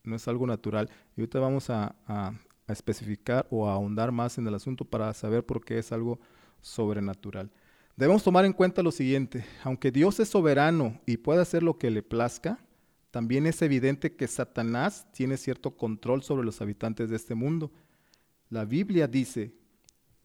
no 0.04 0.16
es 0.16 0.28
algo 0.28 0.46
natural. 0.46 0.90
Y 1.16 1.20
ahorita 1.20 1.40
vamos 1.40 1.70
a, 1.70 1.96
a 2.06 2.34
especificar 2.68 3.46
o 3.50 3.68
a 3.68 3.72
ahondar 3.72 4.12
más 4.12 4.38
en 4.38 4.46
el 4.46 4.54
asunto 4.54 4.84
para 4.84 5.12
saber 5.14 5.44
por 5.44 5.64
qué 5.64 5.78
es 5.78 5.92
algo 5.92 6.20
sobrenatural. 6.60 7.50
Debemos 7.96 8.22
tomar 8.22 8.44
en 8.44 8.52
cuenta 8.52 8.82
lo 8.82 8.90
siguiente, 8.90 9.44
aunque 9.64 9.90
Dios 9.90 10.18
es 10.20 10.28
soberano 10.28 11.00
y 11.06 11.18
puede 11.18 11.42
hacer 11.42 11.62
lo 11.62 11.78
que 11.78 11.90
le 11.90 12.02
plazca, 12.02 12.58
también 13.12 13.46
es 13.46 13.60
evidente 13.60 14.16
que 14.16 14.26
Satanás 14.26 15.06
tiene 15.12 15.36
cierto 15.36 15.76
control 15.76 16.22
sobre 16.22 16.46
los 16.46 16.62
habitantes 16.62 17.10
de 17.10 17.16
este 17.16 17.34
mundo. 17.34 17.70
La 18.48 18.64
Biblia 18.64 19.06
dice 19.06 19.52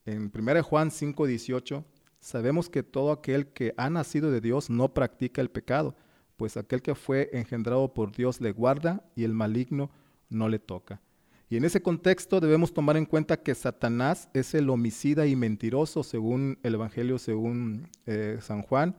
en 0.06 0.32
1 0.34 0.64
Juan 0.64 0.90
5:18, 0.90 1.84
sabemos 2.22 2.70
que 2.70 2.84
todo 2.84 3.12
aquel 3.12 3.48
que 3.48 3.74
ha 3.76 3.90
nacido 3.90 4.32
de 4.32 4.40
Dios 4.40 4.70
no 4.70 4.94
practica 4.94 5.42
el 5.42 5.50
pecado, 5.50 5.98
pues 6.38 6.56
aquel 6.56 6.82
que 6.82 6.96
fue 6.96 7.30
engendrado 7.34 7.94
por 7.94 8.14
Dios 8.14 8.40
le 8.40 8.54
guarda 8.54 9.04
y 9.18 9.26
el 9.26 9.34
maligno 9.34 9.92
no 10.30 10.48
le 10.48 10.58
toca. 10.58 11.02
Y 11.50 11.58
en 11.58 11.66
ese 11.66 11.82
contexto 11.82 12.40
debemos 12.40 12.74
tomar 12.74 12.96
en 12.96 13.06
cuenta 13.06 13.44
que 13.44 13.54
Satanás 13.54 14.30
es 14.34 14.54
el 14.54 14.70
homicida 14.70 15.28
y 15.28 15.36
mentiroso 15.36 16.04
según 16.04 16.58
el 16.64 16.76
Evangelio, 16.76 17.20
según 17.20 17.90
eh, 18.06 18.38
San 18.40 18.62
Juan, 18.62 18.96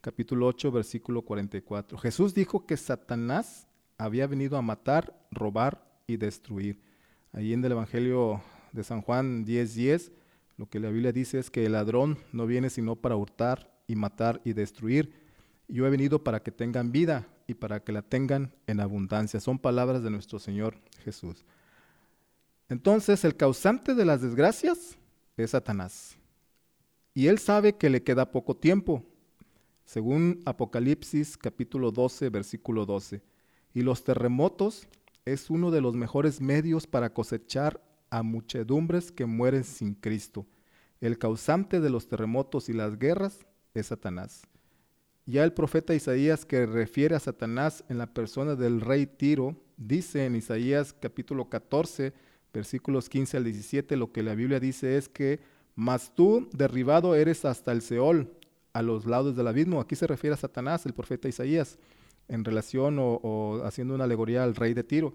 capítulo 0.00 0.46
8, 0.46 0.72
versículo 0.72 1.22
44. 1.22 1.98
Jesús 1.98 2.34
dijo 2.34 2.66
que 2.66 2.76
Satanás 2.76 3.66
había 3.98 4.26
venido 4.26 4.56
a 4.56 4.62
matar, 4.62 5.14
robar 5.30 5.86
y 6.06 6.16
destruir. 6.16 6.80
Ahí 7.32 7.52
en 7.52 7.64
el 7.64 7.72
Evangelio 7.72 8.42
de 8.72 8.82
San 8.82 9.02
Juan 9.02 9.44
10, 9.44 9.74
10, 9.74 10.12
lo 10.56 10.68
que 10.68 10.80
la 10.80 10.90
Biblia 10.90 11.12
dice 11.12 11.38
es 11.38 11.50
que 11.50 11.66
el 11.66 11.72
ladrón 11.72 12.18
no 12.32 12.46
viene 12.46 12.70
sino 12.70 12.96
para 12.96 13.16
hurtar 13.16 13.70
y 13.86 13.96
matar 13.96 14.40
y 14.44 14.52
destruir. 14.52 15.12
Yo 15.68 15.86
he 15.86 15.90
venido 15.90 16.24
para 16.24 16.42
que 16.42 16.50
tengan 16.50 16.92
vida 16.92 17.28
y 17.46 17.54
para 17.54 17.80
que 17.80 17.92
la 17.92 18.02
tengan 18.02 18.54
en 18.66 18.80
abundancia. 18.80 19.40
Son 19.40 19.58
palabras 19.58 20.02
de 20.02 20.10
nuestro 20.10 20.38
Señor 20.38 20.76
Jesús. 21.04 21.44
Entonces 22.68 23.24
el 23.24 23.36
causante 23.36 23.94
de 23.94 24.04
las 24.04 24.22
desgracias 24.22 24.96
es 25.36 25.50
Satanás. 25.50 26.16
Y 27.14 27.26
él 27.26 27.38
sabe 27.38 27.76
que 27.76 27.90
le 27.90 28.02
queda 28.02 28.30
poco 28.30 28.56
tiempo, 28.56 29.04
según 29.90 30.40
Apocalipsis 30.44 31.36
capítulo 31.36 31.90
12, 31.90 32.30
versículo 32.30 32.86
12. 32.86 33.22
Y 33.74 33.82
los 33.82 34.04
terremotos 34.04 34.86
es 35.24 35.50
uno 35.50 35.72
de 35.72 35.80
los 35.80 35.96
mejores 35.96 36.40
medios 36.40 36.86
para 36.86 37.12
cosechar 37.12 37.82
a 38.08 38.22
muchedumbres 38.22 39.10
que 39.10 39.26
mueren 39.26 39.64
sin 39.64 39.94
Cristo. 39.94 40.46
El 41.00 41.18
causante 41.18 41.80
de 41.80 41.90
los 41.90 42.06
terremotos 42.06 42.68
y 42.68 42.72
las 42.72 43.00
guerras 43.00 43.40
es 43.74 43.86
Satanás. 43.86 44.42
Ya 45.26 45.42
el 45.42 45.54
profeta 45.54 45.92
Isaías 45.92 46.44
que 46.44 46.66
refiere 46.66 47.16
a 47.16 47.20
Satanás 47.20 47.82
en 47.88 47.98
la 47.98 48.14
persona 48.14 48.54
del 48.54 48.80
rey 48.82 49.06
Tiro, 49.06 49.56
dice 49.76 50.24
en 50.24 50.36
Isaías 50.36 50.92
capítulo 50.92 51.48
14, 51.48 52.12
versículos 52.54 53.08
15 53.08 53.38
al 53.38 53.42
17, 53.42 53.96
lo 53.96 54.12
que 54.12 54.22
la 54.22 54.36
Biblia 54.36 54.60
dice 54.60 54.96
es 54.96 55.08
que, 55.08 55.40
mas 55.74 56.14
tú 56.14 56.48
derribado 56.52 57.16
eres 57.16 57.44
hasta 57.44 57.72
el 57.72 57.82
Seol, 57.82 58.36
a 58.72 58.82
los 58.82 59.06
lados 59.06 59.36
del 59.36 59.48
abismo. 59.48 59.80
Aquí 59.80 59.96
se 59.96 60.06
refiere 60.06 60.34
a 60.34 60.38
Satanás, 60.38 60.86
el 60.86 60.94
profeta 60.94 61.28
Isaías, 61.28 61.78
en 62.28 62.44
relación 62.44 62.96
o, 62.98 63.60
haciendo 63.64 63.94
una 63.94 64.04
alegoría 64.04 64.44
al 64.44 64.54
rey 64.54 64.74
de 64.74 64.84
Tiro. 64.84 65.14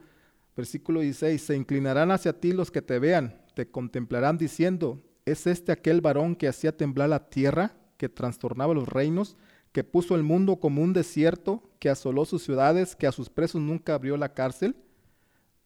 Versículo 0.56 1.02
16, 1.02 1.42
se 1.42 1.56
inclinarán 1.56 2.12
hacia 2.12 2.40
ti 2.40 2.54
los 2.54 2.72
que 2.72 2.82
te 2.82 3.00
vean, 3.00 3.42
te 3.56 3.70
contemplarán 3.70 4.38
diciendo, 4.38 5.02
¿es 5.26 5.48
este 5.48 5.72
aquel 5.72 6.02
varón 6.02 6.36
que 6.36 6.48
hacía 6.48 6.76
temblar 6.76 7.10
la 7.10 7.30
tierra, 7.30 7.76
que 7.98 8.10
trastornaba 8.10 8.74
los 8.74 8.88
reinos, 8.88 9.38
que 9.72 9.84
puso 9.84 10.16
el 10.16 10.24
mundo 10.24 10.58
como 10.58 10.82
un 10.82 10.94
desierto, 10.94 11.64
que 11.80 11.90
asoló 11.90 12.26
sus 12.26 12.44
ciudades, 12.44 12.96
que 12.96 13.08
a 13.08 13.12
sus 13.12 13.30
presos 13.30 13.62
nunca 13.62 13.94
abrió 13.94 14.16
la 14.16 14.34
cárcel? 14.34 14.76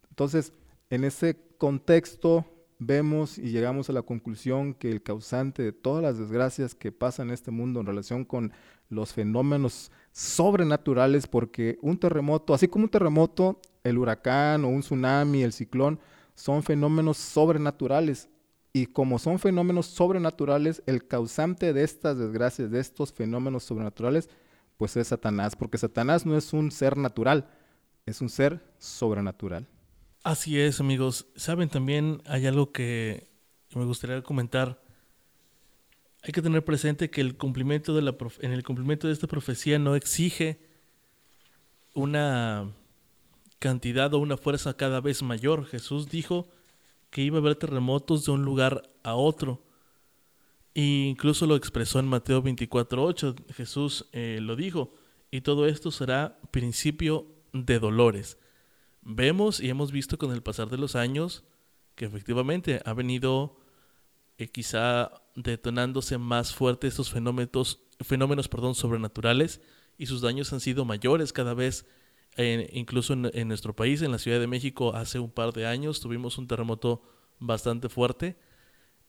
Entonces, 0.10 0.53
en 0.89 1.03
ese 1.03 1.38
contexto 1.58 2.46
vemos 2.79 3.38
y 3.38 3.51
llegamos 3.51 3.89
a 3.89 3.93
la 3.93 4.01
conclusión 4.01 4.74
que 4.74 4.89
el 4.89 5.03
causante 5.03 5.62
de 5.62 5.74
todas 5.74 6.01
las 6.01 6.17
desgracias 6.17 6.74
que 6.74 6.91
pasan 6.91 7.27
en 7.27 7.33
este 7.33 7.51
mundo 7.51 7.81
en 7.81 7.86
relación 7.86 8.25
con 8.25 8.53
los 8.89 9.13
fenómenos 9.13 9.91
sobrenaturales, 10.12 11.27
porque 11.27 11.77
un 11.81 12.00
terremoto, 12.00 12.53
así 12.53 12.67
como 12.67 12.86
un 12.86 12.89
terremoto, 12.89 13.59
el 13.83 13.98
huracán 13.98 14.65
o 14.65 14.69
un 14.69 14.81
tsunami, 14.81 15.43
el 15.43 15.53
ciclón, 15.53 16.00
son 16.36 16.63
fenómenos 16.63 17.17
sobrenaturales. 17.17 18.29
Y 18.71 18.86
como 18.88 19.19
son 19.19 19.39
fenómenos 19.39 19.88
sobrenaturales, 19.88 20.81
el 20.86 21.05
causante 21.05 21.74
de 21.74 21.83
estas 21.83 22.17
desgracias, 22.17 22.71
de 22.71 22.79
estos 22.79 23.12
fenómenos 23.12 23.63
sobrenaturales, 23.63 24.29
pues 24.77 24.95
es 24.95 25.07
Satanás, 25.07 25.55
porque 25.55 25.77
Satanás 25.77 26.25
no 26.25 26.38
es 26.38 26.53
un 26.53 26.71
ser 26.71 26.95
natural, 26.95 27.50
es 28.05 28.21
un 28.21 28.29
ser 28.29 28.62
sobrenatural. 28.77 29.67
Así 30.29 30.59
es, 30.59 30.79
amigos. 30.79 31.25
Saben, 31.36 31.69
también 31.69 32.21
hay 32.27 32.45
algo 32.45 32.71
que 32.71 33.31
me 33.74 33.83
gustaría 33.83 34.21
comentar. 34.21 34.79
Hay 36.21 36.31
que 36.31 36.43
tener 36.43 36.63
presente 36.63 37.09
que 37.09 37.19
el 37.21 37.36
cumplimiento 37.36 37.95
de 37.95 38.03
la 38.03 38.15
en 38.41 38.51
el 38.51 38.63
cumplimiento 38.63 39.07
de 39.07 39.13
esta 39.13 39.25
profecía 39.25 39.79
no 39.79 39.95
exige 39.95 40.59
una 41.95 42.71
cantidad 43.57 44.13
o 44.13 44.19
una 44.19 44.38
fuerza 44.38 44.77
cada 44.77 45.01
vez 45.01 45.24
mayor. 45.24 45.65
Jesús 45.65 46.12
dijo 46.12 46.48
que 47.09 47.24
iba 47.24 47.38
a 47.38 47.41
haber 47.41 47.55
terremotos 47.55 48.24
de 48.24 48.31
un 48.31 48.45
lugar 48.45 48.83
a 49.01 49.15
otro. 49.15 49.63
E 50.75 51.07
incluso 51.09 51.48
lo 51.48 51.55
expresó 51.55 51.98
en 51.98 52.05
Mateo 52.05 52.43
24:8. 52.43 53.36
Jesús 53.55 54.05
eh, 54.12 54.38
lo 54.43 54.55
dijo. 54.55 54.93
Y 55.31 55.41
todo 55.41 55.65
esto 55.65 55.89
será 55.89 56.38
principio 56.51 57.25
de 57.51 57.79
dolores 57.79 58.38
vemos 59.01 59.60
y 59.60 59.70
hemos 59.70 59.91
visto 59.91 60.18
con 60.18 60.32
el 60.32 60.44
pasar 60.44 60.70
de 60.70 60.77
los 60.77 60.96
años 60.96 61.44
que 61.96 62.06
efectivamente 62.06 62.82
ha 62.86 62.94
venido 62.94 63.60
eh, 64.38 64.48
quizá 64.48 65.12
detonándose 65.36 66.18
más 66.18 66.53
fuerte 66.53 66.88
estos 66.88 67.12
fenómenos, 67.12 67.82
fenómenos 68.00 68.48
perdón, 68.48 68.75
sobrenaturales 68.75 69.62
y 69.98 70.06
sus 70.06 70.22
daños 70.22 70.53
han 70.53 70.62
sido 70.62 70.86
mayores 70.86 71.34
cada 71.34 71.53
vez. 71.53 71.86
incluso 72.72 73.13
en, 73.13 73.29
en, 73.34 73.50
nuestro 73.50 73.75
país, 73.75 74.01
en 74.01 74.12
la 74.12 74.18
Ciudad 74.18 74.39
de 74.39 74.48
México, 74.48 74.96
hace 74.96 75.20
un 75.20 75.29
par 75.29 75.51
de 75.51 75.65
años 75.65 76.00
tuvimos 76.00 76.38
un 76.38 76.48
terremoto 76.48 77.01
bastante 77.39 77.89
fuerte. 77.89 78.38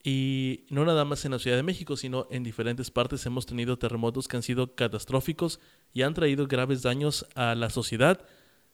Y 0.03 0.65
no 0.71 0.85
nada 0.85 1.05
más 1.05 1.25
en 1.25 1.33
la 1.33 1.39
Ciudad 1.39 1.57
de 1.57 1.63
México, 1.63 1.97
sino 1.97 2.27
en 2.31 2.43
diferentes 2.43 2.91
partes 2.91 3.25
hemos 3.27 3.47
tenido 3.47 3.79
terremotos 3.79 4.27
que 4.27 4.37
han 4.37 4.43
sido 4.43 4.75
catastróficos 4.75 5.61
y 5.93 6.03
han 6.03 6.15
traído 6.15 6.49
graves 6.49 6.83
daños 6.83 7.27
a 7.35 7.55
la 7.55 7.71
sociedad 7.71 8.27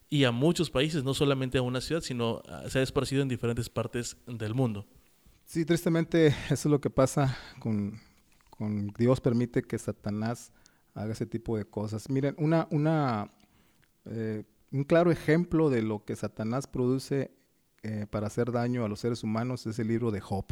y 0.08 0.24
a 0.24 0.32
muchos 0.32 0.70
países, 0.70 1.04
no 1.04 1.14
solamente 1.14 1.58
a 1.58 1.62
una 1.62 1.80
ciudad, 1.80 2.02
sino 2.02 2.42
ah, 2.48 2.64
se 2.68 2.78
ha 2.78 2.82
esparcido 2.82 3.22
en 3.22 3.28
diferentes 3.28 3.68
partes 3.68 4.16
del 4.26 4.54
mundo. 4.54 4.86
Sí, 5.44 5.64
tristemente 5.64 6.26
eso 6.26 6.34
es 6.50 6.66
lo 6.66 6.80
que 6.80 6.90
pasa 6.90 7.36
con, 7.60 8.00
con 8.50 8.88
Dios 8.98 9.20
permite 9.20 9.62
que 9.62 9.78
Satanás 9.78 10.52
haga 10.94 11.12
ese 11.12 11.26
tipo 11.26 11.56
de 11.56 11.64
cosas. 11.64 12.08
Miren, 12.08 12.34
una, 12.38 12.66
una, 12.70 13.30
eh, 14.06 14.44
un 14.72 14.84
claro 14.84 15.10
ejemplo 15.10 15.70
de 15.70 15.82
lo 15.82 16.04
que 16.04 16.16
Satanás 16.16 16.66
produce 16.66 17.30
eh, 17.82 18.06
para 18.10 18.26
hacer 18.26 18.50
daño 18.50 18.84
a 18.84 18.88
los 18.88 19.00
seres 19.00 19.22
humanos 19.22 19.66
es 19.66 19.78
el 19.78 19.88
libro 19.88 20.10
de 20.10 20.20
Job. 20.20 20.46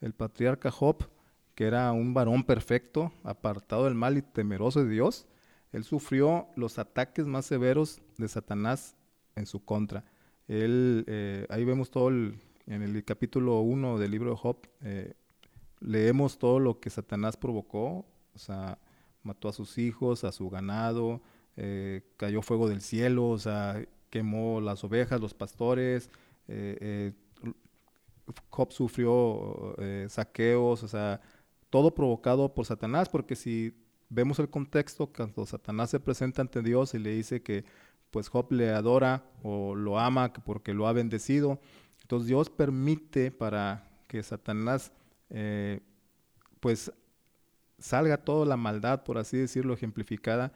El 0.00 0.14
patriarca 0.14 0.70
Job, 0.70 1.08
que 1.54 1.64
era 1.64 1.90
un 1.92 2.14
varón 2.14 2.44
perfecto, 2.44 3.12
apartado 3.24 3.84
del 3.84 3.94
mal 3.94 4.18
y 4.18 4.22
temeroso 4.22 4.84
de 4.84 4.90
Dios, 4.90 5.26
él 5.72 5.84
sufrió 5.84 6.48
los 6.54 6.78
ataques 6.78 7.26
más 7.26 7.46
severos 7.46 8.00
de 8.18 8.28
Satanás 8.28 8.94
en 9.34 9.46
su 9.46 9.64
contra. 9.64 10.04
Él, 10.46 11.04
eh, 11.08 11.46
ahí 11.48 11.64
vemos 11.64 11.90
todo 11.90 12.10
en 12.10 12.38
el 12.66 13.04
capítulo 13.04 13.60
1 13.60 13.98
del 13.98 14.10
libro 14.10 14.30
de 14.30 14.36
Job, 14.36 14.56
eh, 14.82 15.14
leemos 15.80 16.38
todo 16.38 16.60
lo 16.60 16.78
que 16.78 16.90
Satanás 16.90 17.36
provocó, 17.36 18.04
o 18.34 18.38
sea, 18.38 18.78
mató 19.22 19.48
a 19.48 19.52
sus 19.52 19.78
hijos, 19.78 20.24
a 20.24 20.32
su 20.32 20.50
ganado, 20.50 21.22
eh, 21.56 22.02
cayó 22.18 22.42
fuego 22.42 22.68
del 22.68 22.82
cielo, 22.82 23.28
o 23.30 23.38
sea, 23.38 23.82
quemó 24.10 24.60
las 24.60 24.84
ovejas, 24.84 25.20
los 25.20 25.34
pastores, 25.34 26.10
Job 28.50 28.72
sufrió 28.72 29.74
saqueos, 30.08 30.82
o 30.82 30.88
sea, 30.88 31.20
todo 31.70 31.94
provocado 31.94 32.52
por 32.52 32.66
Satanás, 32.66 33.08
porque 33.08 33.34
si 33.36 33.74
vemos 34.12 34.38
el 34.38 34.50
contexto 34.50 35.06
cuando 35.06 35.46
Satanás 35.46 35.90
se 35.90 36.00
presenta 36.00 36.42
ante 36.42 36.62
Dios 36.62 36.94
y 36.94 36.98
le 36.98 37.10
dice 37.10 37.42
que 37.42 37.64
pues 38.10 38.28
Job 38.28 38.52
le 38.52 38.70
adora 38.70 39.24
o 39.42 39.74
lo 39.74 39.98
ama 39.98 40.32
porque 40.32 40.74
lo 40.74 40.86
ha 40.86 40.92
bendecido. 40.92 41.58
Entonces 42.02 42.28
Dios 42.28 42.50
permite 42.50 43.30
para 43.30 43.88
que 44.06 44.22
Satanás 44.22 44.92
eh, 45.30 45.80
pues 46.60 46.92
salga 47.78 48.18
toda 48.18 48.44
la 48.44 48.58
maldad, 48.58 49.02
por 49.02 49.16
así 49.16 49.38
decirlo, 49.38 49.72
ejemplificada, 49.72 50.52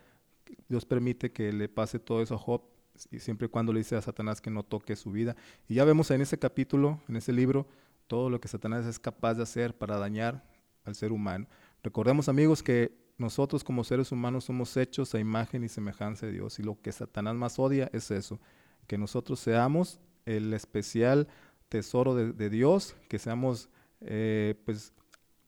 Dios 0.69 0.85
permite 0.85 1.33
que 1.33 1.53
le 1.53 1.69
pase 1.69 1.99
todo 1.99 2.23
eso 2.23 2.35
a 2.35 2.39
Job 2.39 2.63
y 3.11 3.19
siempre 3.19 3.47
y 3.47 3.51
cuando 3.51 3.73
le 3.73 3.81
dice 3.81 3.97
a 3.97 4.03
Satanás 4.03 4.41
que 4.41 4.51
no 4.51 4.63
toque 4.63 4.97
su 4.97 5.11
vida. 5.11 5.35
Y 5.67 5.75
ya 5.75 5.85
vemos 5.85 6.11
en 6.11 6.21
ese 6.21 6.39
capítulo, 6.39 7.01
en 7.09 7.17
ese 7.17 7.33
libro, 7.33 7.67
todo 8.07 8.29
lo 8.31 8.41
que 8.41 8.49
Satanás 8.49 8.87
es 8.87 8.99
capaz 8.99 9.35
de 9.35 9.43
hacer 9.43 9.77
para 9.77 9.99
dañar 9.99 10.45
al 10.85 10.95
ser 10.95 11.11
humano. 11.11 11.49
Recordemos 11.83 12.29
amigos 12.29 12.63
que 12.63 13.06
nosotros 13.19 13.65
como 13.65 13.85
seres 13.85 14.13
humanos 14.13 14.45
somos 14.45 14.77
hechos 14.77 15.15
a 15.15 15.21
imagen 15.21 15.65
y 15.65 15.69
semejanza 15.69 16.27
de 16.27 16.33
Dios 16.33 16.59
y 16.59 16.63
lo 16.63 16.81
que 16.81 16.93
Satanás 16.93 17.35
más 17.35 17.59
odia 17.59 17.89
es 17.93 18.11
eso, 18.11 18.41
que 18.87 18.99
nosotros 18.99 19.41
seamos 19.41 20.01
el 20.27 20.53
especial 20.53 21.29
tesoro 21.69 22.15
de, 22.15 22.51
Dios, 22.51 22.95
que 23.09 23.19
seamos 23.19 23.69
eh, 24.01 24.55
pues 24.65 24.93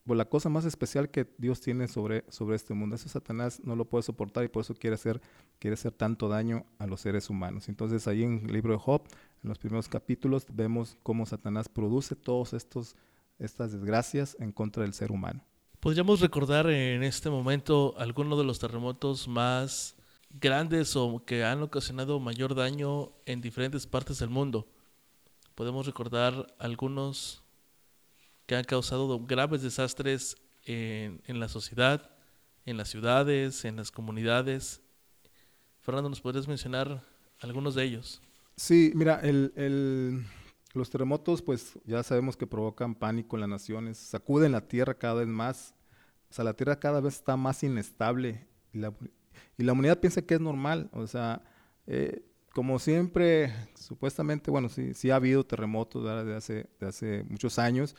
por 0.09 0.17
la 0.17 0.25
cosa 0.25 0.49
más 0.49 0.65
especial 0.65 1.11
que 1.11 1.31
Dios 1.37 1.61
tiene 1.61 1.87
sobre, 1.87 2.25
sobre 2.29 2.55
este 2.55 2.73
mundo. 2.73 2.95
Eso 2.95 3.07
Satanás 3.07 3.61
no 3.63 3.75
lo 3.75 3.85
puede 3.85 4.01
soportar 4.01 4.43
y 4.43 4.47
por 4.47 4.61
eso 4.61 4.73
quiere 4.73 4.95
hacer, 4.95 5.21
quiere 5.59 5.75
hacer 5.75 5.91
tanto 5.91 6.27
daño 6.27 6.65
a 6.79 6.87
los 6.87 7.01
seres 7.01 7.29
humanos. 7.29 7.69
Entonces 7.69 8.07
ahí 8.07 8.23
en 8.23 8.45
el 8.45 8.53
libro 8.53 8.73
de 8.73 8.79
Job, 8.79 9.03
en 9.43 9.49
los 9.49 9.59
primeros 9.59 9.87
capítulos, 9.87 10.47
vemos 10.51 10.97
cómo 11.03 11.27
Satanás 11.27 11.69
produce 11.69 12.15
todas 12.15 12.53
estas 12.53 13.71
desgracias 13.71 14.35
en 14.39 14.51
contra 14.51 14.81
del 14.81 14.93
ser 14.95 15.11
humano. 15.11 15.43
¿Podríamos 15.79 16.19
recordar 16.19 16.69
en 16.69 17.03
este 17.03 17.29
momento 17.29 17.95
alguno 17.97 18.37
de 18.37 18.43
los 18.43 18.59
terremotos 18.59 19.29
más 19.29 19.95
grandes 20.29 20.93
o 20.97 21.23
que 21.25 21.45
han 21.45 21.61
ocasionado 21.61 22.19
mayor 22.19 22.53
daño 22.53 23.13
en 23.25 23.39
diferentes 23.39 23.87
partes 23.87 24.19
del 24.19 24.29
mundo? 24.29 24.67
Podemos 25.55 25.85
recordar 25.85 26.53
algunos 26.59 27.41
que 28.45 28.57
han 28.57 28.65
causado 28.65 29.25
graves 29.25 29.61
desastres 29.61 30.35
en, 30.65 31.21
la 31.39 31.47
sociedad, 31.47 32.11
en 32.65 32.75
las 32.75 32.89
ciudades, 32.89 33.63
en 33.63 33.77
las 33.77 33.89
comunidades. 33.89 34.81
Fernando, 35.79 36.09
¿nos 36.09 36.19
podrías 36.19 36.49
mencionar 36.49 37.05
algunos 37.39 37.73
de 37.75 37.85
ellos? 37.85 38.21
Sí, 38.57 38.91
mira, 38.95 39.21
los 40.73 40.89
terremotos, 40.89 41.41
pues 41.41 41.79
ya 41.85 42.03
sabemos 42.03 42.37
que 42.37 42.47
provocan 42.47 42.95
pánico 42.95 43.35
en 43.35 43.41
las 43.41 43.49
naciones, 43.49 43.97
sacuden 43.97 44.51
la 44.51 44.67
tierra 44.67 44.93
cada 44.93 45.15
vez 45.15 45.27
más, 45.27 45.73
o 46.29 46.33
sea, 46.33 46.45
la 46.45 46.53
tierra 46.53 46.79
cada 46.79 47.01
vez 47.01 47.15
está 47.15 47.35
más 47.37 47.63
inestable 47.63 48.47
y 48.71 48.79
la, 48.79 48.93
y 49.57 49.63
la 49.63 49.73
humanidad 49.73 49.99
piensa 49.99 50.21
que 50.21 50.35
es 50.35 50.41
normal, 50.41 50.89
o 50.93 51.07
sea, 51.07 51.41
eh, 51.87 52.23
como 52.53 52.77
siempre, 52.79 53.53
supuestamente, 53.75 54.51
bueno, 54.51 54.69
sí, 54.69 54.93
sí 54.93 55.09
ha 55.09 55.15
habido 55.15 55.45
terremotos 55.45 56.03
de 56.25 56.35
hace, 56.35 56.69
hace 56.81 57.23
muchos 57.23 57.57
años, 57.57 57.95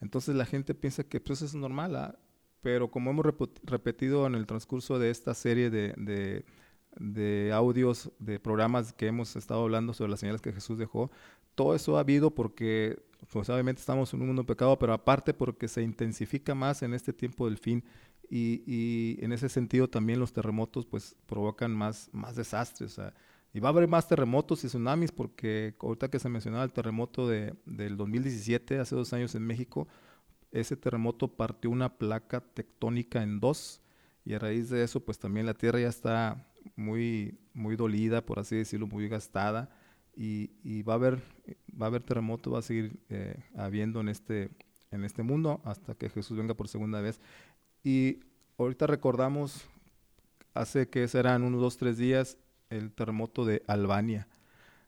entonces 0.00 0.34
la 0.34 0.46
gente 0.46 0.74
piensa 0.74 1.04
que 1.04 1.20
pues, 1.20 1.38
eso 1.42 1.46
es 1.46 1.54
normal, 1.54 1.96
¿ah? 1.96 2.18
pero 2.60 2.90
como 2.90 3.10
hemos 3.10 3.26
repetido 3.64 4.26
en 4.26 4.34
el 4.34 4.46
transcurso 4.46 4.98
de 4.98 5.10
esta 5.10 5.34
serie 5.34 5.68
de, 5.68 5.94
de, 5.98 6.46
audios, 7.52 8.10
de 8.18 8.38
programas 8.38 8.92
que 8.92 9.06
hemos 9.06 9.36
estado 9.36 9.62
hablando 9.62 9.94
sobre 9.94 10.10
las 10.10 10.20
señales 10.20 10.40
que 10.40 10.52
Jesús 10.52 10.78
dejó, 10.78 11.10
todo 11.54 11.74
eso 11.74 11.96
ha 11.96 12.00
habido 12.00 12.30
porque, 12.34 13.02
pues 13.32 13.48
obviamente 13.48 13.80
estamos 13.80 14.12
en 14.12 14.20
un 14.20 14.28
mundo 14.28 14.42
de 14.42 14.46
pecado, 14.48 14.78
pero 14.78 14.92
aparte 14.92 15.34
porque 15.34 15.68
se 15.68 15.82
intensifica 15.82 16.54
más 16.54 16.82
en 16.82 16.94
este 16.94 17.12
tiempo 17.12 17.46
del 17.46 17.58
fin 17.58 17.84
y, 18.28 18.62
y 18.66 19.24
en 19.24 19.32
ese 19.32 19.48
sentido 19.48 19.88
también 19.88 20.18
los 20.18 20.32
terremotos 20.32 20.86
pues 20.86 21.16
provocan 21.26 21.74
más, 21.74 22.10
más 22.12 22.36
desastres. 22.36 22.98
y 23.52 23.60
va 23.60 23.68
a 23.68 23.72
haber 23.72 23.88
más 23.88 24.08
terremotos 24.08 24.64
y 24.64 24.68
tsunamis 24.68 25.12
porque 25.12 25.74
ahorita 25.80 26.10
que 26.10 26.18
se 26.18 26.28
mencionaba 26.28 26.64
el 26.64 26.72
terremoto 26.72 27.28
de, 27.28 27.54
del 27.66 27.96
2017, 27.96 28.78
hace 28.78 28.96
dos 28.96 29.12
años 29.12 29.34
en 29.34 29.46
México, 29.46 29.86
ese 30.50 30.76
terremoto 30.76 31.28
partió 31.28 31.70
una 31.70 31.96
placa 31.98 32.40
tectónica 32.40 33.22
en 33.22 33.40
dos 33.40 33.80
y 34.24 34.34
a 34.34 34.38
raíz 34.38 34.70
de 34.70 34.82
eso 34.82 35.04
pues 35.04 35.18
también 35.18 35.46
la 35.46 35.54
tierra 35.54 35.80
ya 35.80 35.88
está 35.88 36.46
muy, 36.76 37.38
muy 37.52 37.76
dolida, 37.76 38.24
por 38.24 38.38
así 38.38 38.56
decirlo, 38.56 38.86
muy 38.86 39.08
gastada 39.08 39.70
y, 40.16 40.50
y 40.62 40.82
va, 40.82 40.94
a 40.94 40.96
haber, 40.96 41.22
va 41.80 41.86
a 41.86 41.88
haber 41.88 42.02
terremoto, 42.02 42.50
va 42.50 42.60
a 42.60 42.62
seguir 42.62 42.98
eh, 43.08 43.42
habiendo 43.56 44.00
en 44.00 44.08
este, 44.08 44.50
en 44.90 45.04
este 45.04 45.22
mundo 45.22 45.60
hasta 45.64 45.94
que 45.94 46.08
Jesús 46.08 46.36
venga 46.36 46.54
por 46.54 46.68
segunda 46.68 47.00
vez. 47.00 47.20
Y 47.82 48.20
ahorita 48.58 48.86
recordamos, 48.86 49.68
hace 50.54 50.88
que 50.88 51.06
serán 51.08 51.42
unos 51.42 51.60
dos, 51.60 51.76
tres 51.76 51.98
días, 51.98 52.38
el 52.70 52.92
terremoto 52.92 53.44
de 53.44 53.62
Albania. 53.66 54.28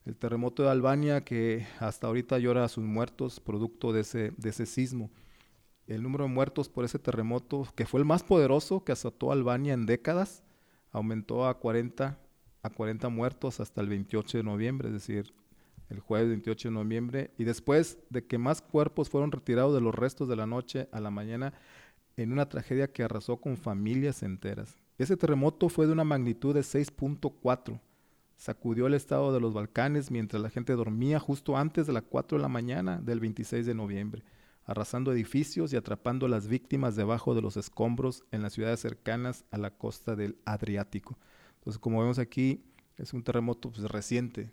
El 0.04 0.16
terremoto 0.16 0.62
de 0.62 0.70
Albania 0.70 1.20
que 1.22 1.66
hasta 1.80 2.06
ahorita 2.06 2.38
llora 2.38 2.64
a 2.64 2.68
sus 2.68 2.84
muertos 2.84 3.40
producto 3.40 3.92
de 3.92 4.02
ese, 4.02 4.32
de 4.36 4.50
ese 4.50 4.66
sismo 4.66 5.10
el 5.86 6.02
número 6.02 6.24
de 6.24 6.30
muertos 6.30 6.68
por 6.68 6.84
ese 6.84 6.98
terremoto, 6.98 7.66
que 7.74 7.86
fue 7.86 8.00
el 8.00 8.06
más 8.06 8.22
poderoso 8.22 8.84
que 8.84 8.92
azotó 8.92 9.32
Albania 9.32 9.74
en 9.74 9.86
décadas, 9.86 10.42
aumentó 10.96 11.46
a 11.46 11.58
40, 11.58 12.18
a 12.62 12.70
40 12.70 13.08
muertos 13.10 13.60
hasta 13.60 13.82
el 13.82 13.88
28 13.88 14.38
de 14.38 14.44
noviembre, 14.44 14.88
es 14.88 14.94
decir, 14.94 15.34
el 15.90 16.00
jueves 16.00 16.28
28 16.28 16.68
de 16.68 16.74
noviembre, 16.74 17.30
y 17.36 17.44
después 17.44 17.98
de 18.08 18.26
que 18.26 18.38
más 18.38 18.62
cuerpos 18.62 19.10
fueron 19.10 19.30
retirados 19.30 19.74
de 19.74 19.82
los 19.82 19.94
restos 19.94 20.26
de 20.26 20.36
la 20.36 20.46
noche 20.46 20.88
a 20.92 21.00
la 21.00 21.10
mañana 21.10 21.52
en 22.16 22.32
una 22.32 22.48
tragedia 22.48 22.90
que 22.90 23.02
arrasó 23.02 23.36
con 23.36 23.58
familias 23.58 24.22
enteras. 24.22 24.78
Ese 24.96 25.18
terremoto 25.18 25.68
fue 25.68 25.86
de 25.86 25.92
una 25.92 26.04
magnitud 26.04 26.54
de 26.54 26.60
6.4. 26.60 27.78
Sacudió 28.38 28.86
el 28.86 28.94
estado 28.94 29.34
de 29.34 29.40
los 29.40 29.52
Balcanes 29.52 30.10
mientras 30.10 30.42
la 30.42 30.48
gente 30.48 30.72
dormía 30.72 31.20
justo 31.20 31.58
antes 31.58 31.86
de 31.86 31.92
las 31.92 32.04
4 32.04 32.38
de 32.38 32.42
la 32.42 32.48
mañana 32.48 32.98
del 33.02 33.20
26 33.20 33.66
de 33.66 33.74
noviembre 33.74 34.22
arrasando 34.66 35.12
edificios 35.12 35.72
y 35.72 35.76
atrapando 35.76 36.26
a 36.26 36.28
las 36.28 36.48
víctimas 36.48 36.96
debajo 36.96 37.34
de 37.34 37.42
los 37.42 37.56
escombros 37.56 38.24
en 38.32 38.42
las 38.42 38.52
ciudades 38.52 38.80
cercanas 38.80 39.44
a 39.50 39.58
la 39.58 39.70
costa 39.70 40.16
del 40.16 40.36
Adriático. 40.44 41.16
Entonces, 41.58 41.78
como 41.78 42.00
vemos 42.00 42.18
aquí, 42.18 42.64
es 42.96 43.12
un 43.12 43.22
terremoto 43.22 43.70
pues, 43.70 43.88
reciente, 43.88 44.50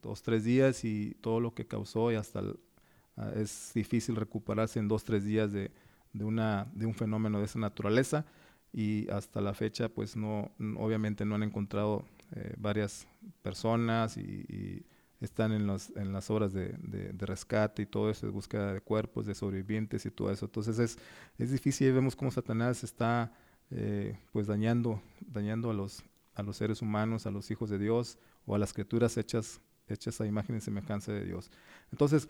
dos, 0.00 0.22
tres 0.22 0.44
días 0.44 0.84
y 0.84 1.14
todo 1.20 1.40
lo 1.40 1.54
que 1.54 1.66
causó 1.66 2.10
y 2.10 2.14
hasta 2.14 2.42
ah, 3.16 3.32
es 3.36 3.72
difícil 3.74 4.16
recuperarse 4.16 4.78
en 4.78 4.88
dos, 4.88 5.04
tres 5.04 5.24
días 5.24 5.52
de, 5.52 5.70
una, 6.14 6.66
de 6.74 6.86
un 6.86 6.94
fenómeno 6.94 7.38
de 7.38 7.44
esa 7.44 7.58
naturaleza 7.58 8.24
y 8.72 9.10
hasta 9.10 9.40
la 9.40 9.52
fecha 9.52 9.88
pues 9.88 10.16
no, 10.16 10.52
obviamente 10.78 11.24
no 11.24 11.34
han 11.34 11.42
encontrado 11.42 12.04
eh, 12.34 12.54
varias 12.56 13.06
personas 13.42 14.16
y 14.16 14.86
están 15.20 15.52
en, 15.52 15.66
los, 15.66 15.90
en 15.96 16.12
las 16.12 16.30
obras 16.30 16.52
de, 16.52 16.74
de, 16.78 17.26
rescate 17.26 17.82
y 17.82 17.86
todo 17.86 18.10
eso, 18.10 18.26
de 18.26 18.32
búsqueda 18.32 18.72
de 18.72 18.80
cuerpos, 18.80 19.26
de 19.26 19.34
sobrevivientes 19.34 20.06
y 20.06 20.10
todo 20.10 20.30
eso. 20.30 20.46
Entonces 20.46 20.78
es, 20.78 20.98
es 21.38 21.50
difícil 21.50 21.92
vemos 21.92 22.16
cómo 22.16 22.30
Satanás 22.30 22.82
está 22.84 23.32
eh, 23.70 24.18
pues 24.32 24.46
dañando, 24.46 25.02
dañando 25.20 25.70
a, 25.70 25.74
los, 25.74 26.02
a 26.34 26.42
los 26.42 26.56
seres 26.56 26.80
humanos, 26.80 27.26
a 27.26 27.30
los 27.30 27.50
hijos 27.50 27.68
de 27.68 27.78
Dios 27.78 28.18
o 28.46 28.54
a 28.54 28.58
las 28.58 28.72
criaturas 28.72 29.16
hechas, 29.18 29.60
hechas 29.88 30.20
a 30.20 30.26
imagen 30.26 30.56
y 30.56 30.60
semejanza 30.60 31.12
de 31.12 31.24
Dios. 31.24 31.50
Entonces, 31.92 32.26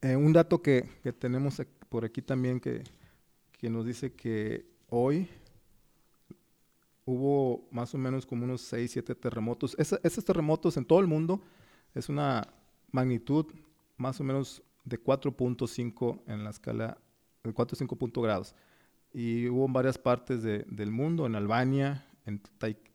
eh, 0.00 0.14
un 0.14 0.32
dato 0.32 0.62
que, 0.62 0.88
que, 1.02 1.12
tenemos 1.12 1.60
por 1.88 2.04
aquí 2.04 2.22
también 2.22 2.60
que, 2.60 2.84
que 3.58 3.68
nos 3.68 3.86
dice 3.86 4.12
que 4.12 4.66
hoy 4.88 5.28
hubo 7.04 7.68
más 7.72 7.92
o 7.94 7.98
menos 7.98 8.24
como 8.24 8.44
unos 8.44 8.60
6, 8.62 8.90
7 8.92 9.14
terremotos. 9.16 9.76
esos 9.78 10.24
terremotos 10.24 10.76
en 10.76 10.84
todo 10.84 11.00
el 11.00 11.08
mundo 11.08 11.42
es 11.94 12.08
una 12.08 12.46
magnitud 12.90 13.46
más 13.96 14.20
o 14.20 14.24
menos 14.24 14.62
de 14.84 15.02
4.5 15.02 16.22
en 16.26 16.44
la 16.44 16.50
escala 16.50 16.98
de 17.42 17.54
4.5 17.54 17.96
puntos 17.96 18.22
grados. 18.22 18.54
Y 19.12 19.48
hubo 19.48 19.66
en 19.66 19.72
varias 19.72 19.98
partes 19.98 20.42
del 20.42 20.90
mundo, 20.90 21.26
en 21.26 21.34
Albania, 21.34 22.06
en 22.24 22.40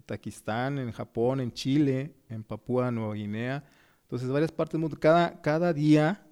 Taquistán, 0.05 0.79
en 0.79 0.91
Japón, 0.91 1.39
en 1.41 1.51
Chile, 1.51 2.15
en 2.29 2.43
Papúa 2.43 2.91
Nueva 2.91 3.13
Guinea. 3.13 3.63
Entonces, 4.03 4.29
varias 4.29 4.51
partes 4.51 4.73
del 4.73 4.81
mundo. 4.81 4.97
Cada, 4.99 5.41
cada 5.41 5.73
día 5.73 6.25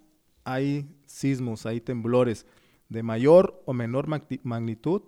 hay 0.44 0.90
sismos, 1.06 1.66
hay 1.66 1.82
temblores 1.82 2.46
de 2.90 3.04
mayor 3.04 3.62
o 3.66 3.74
menor 3.74 4.08
magnitud, 4.44 5.02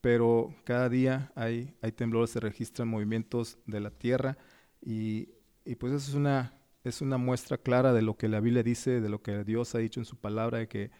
pero 0.00 0.54
cada 0.64 0.88
día 0.88 1.30
hay, 1.34 1.74
hay 1.82 1.92
temblores, 1.92 2.30
se 2.30 2.40
registran 2.40 2.88
movimientos 2.88 3.58
de 3.66 3.80
la 3.80 3.90
Tierra 3.90 4.38
y, 4.80 5.28
y 5.64 5.74
pues 5.74 5.92
eso 5.92 6.10
es 6.10 6.14
una, 6.14 6.55
es 6.88 7.02
una 7.02 7.18
muestra 7.18 7.58
clara 7.58 7.92
de 7.92 8.02
lo 8.02 8.16
que 8.16 8.28
la 8.28 8.40
Biblia 8.40 8.62
dice, 8.62 9.00
de 9.00 9.08
lo 9.08 9.20
que 9.20 9.44
Dios 9.44 9.74
ha 9.74 9.78
dicho 9.78 10.00
en 10.00 10.04
su 10.04 10.16
palabra, 10.16 10.58
de 10.58 10.68
que 10.68 10.90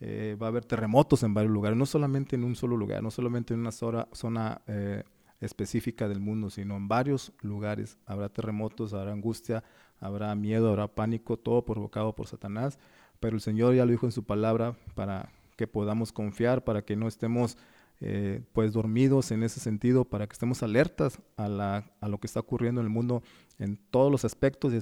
eh, 0.00 0.36
va 0.40 0.46
a 0.46 0.48
haber 0.48 0.64
terremotos 0.64 1.22
en 1.22 1.34
varios 1.34 1.52
lugares, 1.52 1.76
no 1.76 1.86
solamente 1.86 2.36
en 2.36 2.44
un 2.44 2.56
solo 2.56 2.76
lugar, 2.76 3.02
no 3.02 3.10
solamente 3.10 3.54
en 3.54 3.60
una 3.60 3.72
zona, 3.72 4.62
eh, 4.66 5.04
específica 5.40 6.08
del 6.08 6.20
mundo, 6.20 6.48
sino 6.48 6.76
en 6.76 6.88
varios 6.88 7.32
lugares. 7.42 7.98
Habrá 8.06 8.30
terremotos, 8.30 8.94
habrá 8.94 9.12
angustia, 9.12 9.62
habrá 10.00 10.34
miedo, 10.34 10.70
habrá 10.70 10.88
pánico, 10.88 11.36
todo 11.36 11.64
provocado 11.64 12.14
por 12.14 12.26
Satanás, 12.26 12.78
pero 13.20 13.36
el 13.36 13.42
Señor 13.42 13.74
ya 13.74 13.84
lo 13.84 13.90
dijo 13.90 14.06
en 14.06 14.12
su 14.12 14.24
palabra 14.24 14.74
para 14.94 15.30
que 15.56 15.66
podamos 15.66 16.12
confiar, 16.12 16.64
para 16.64 16.82
que 16.82 16.96
no 16.96 17.08
estemos 17.08 17.58
eh, 18.00 18.42
pues 18.52 18.72
dormidos 18.72 19.30
en 19.30 19.42
ese 19.42 19.60
sentido, 19.60 20.04
para 20.04 20.26
que 20.26 20.32
estemos 20.32 20.62
alertas 20.62 21.20
a, 21.36 21.48
la, 21.48 21.92
a, 22.00 22.08
lo 22.08 22.18
que 22.18 22.26
está 22.26 22.40
ocurriendo 22.40 22.80
en 22.80 22.86
el 22.86 22.92
mundo 22.92 23.22
en 23.58 23.76
todos 23.90 24.10
los 24.10 24.24
aspectos 24.24 24.72
y 24.72 24.80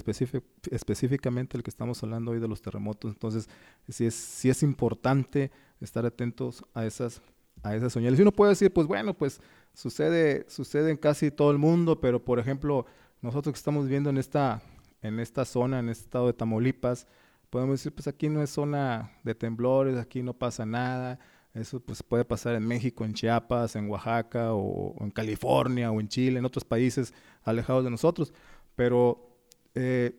específicamente 0.71 1.57
el 1.57 1.63
que 1.63 1.69
estamos 1.69 2.01
hablando 2.03 2.31
hoy 2.31 2.39
de 2.39 2.47
los 2.47 2.61
terremotos. 2.61 3.11
Entonces, 3.11 3.47
sí 3.87 4.05
es, 4.05 4.15
sí 4.15 4.49
es 4.49 4.63
importante 4.63 5.51
estar 5.79 6.05
atentos 6.05 6.63
a 6.73 6.85
esas, 6.85 7.21
a 7.61 7.75
esas 7.75 7.93
señales. 7.93 8.17
Y 8.19 8.21
uno 8.23 8.31
puede 8.31 8.51
decir, 8.51 8.71
pues 8.73 8.87
bueno, 8.87 9.13
pues 9.13 9.41
sucede, 9.73 10.45
sucede 10.49 10.91
en 10.91 10.97
casi 10.97 11.31
todo 11.31 11.51
el 11.51 11.57
mundo, 11.57 11.99
pero 11.99 12.23
por 12.23 12.39
ejemplo, 12.39 12.85
nosotros 13.21 13.53
que 13.53 13.57
estamos 13.57 13.87
viendo 13.87 14.09
en 14.09 14.17
esta, 14.17 14.61
en 15.01 15.19
esta 15.19 15.45
zona, 15.45 15.79
en 15.79 15.89
este 15.89 16.05
estado 16.05 16.27
de 16.27 16.33
Tamaulipas, 16.33 17.07
podemos 17.49 17.79
decir, 17.79 17.93
pues 17.93 18.07
aquí 18.07 18.29
no 18.29 18.41
es 18.41 18.49
zona 18.49 19.11
de 19.23 19.35
temblores, 19.35 19.97
aquí 19.97 20.23
no 20.23 20.33
pasa 20.33 20.65
nada. 20.65 21.19
Eso 21.53 21.79
pues 21.79 22.01
puede 22.01 22.25
pasar 22.25 22.55
en 22.55 22.65
México, 22.65 23.05
en 23.05 23.13
Chiapas, 23.13 23.75
en 23.75 23.87
Oaxaca 23.87 24.53
o, 24.53 24.95
en 24.99 25.11
California 25.11 25.91
o 25.91 25.99
en 25.99 26.07
Chile, 26.07 26.39
en 26.39 26.45
otros 26.45 26.65
países 26.65 27.13
alejados 27.43 27.83
de 27.83 27.91
nosotros. 27.91 28.33
Pero 28.75 29.37
eh, 29.75 30.15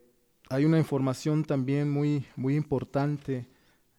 hay 0.51 0.65
una 0.65 0.79
información 0.79 1.45
también 1.45 1.91
muy, 1.91 2.25
muy 2.37 2.57
importante 2.57 3.47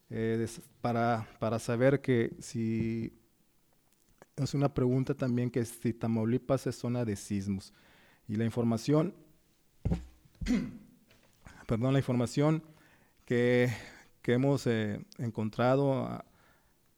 eh, 0.10 0.48
para, 0.82 1.28
para 1.39 1.60
saber 1.60 2.02
que 2.02 2.36
si 2.39 3.13
es 4.36 4.54
una 4.54 4.74
pregunta 4.74 5.13
también 5.13 5.50
que 5.50 5.63
si 5.63 5.94
Tamaulipas 5.94 6.68
es 6.68 6.76
zona 6.76 7.06
de 7.06 7.15
sismos. 7.15 7.74
Y 8.28 8.36
la 8.36 8.46
información, 8.46 9.13
perdón, 11.68 11.94
la 11.94 12.00
información 12.00 12.63
que, 13.26 13.70
hemos 14.24 14.65
eh, 14.68 15.00
encontrado 15.20 15.94
ah, 15.94 16.26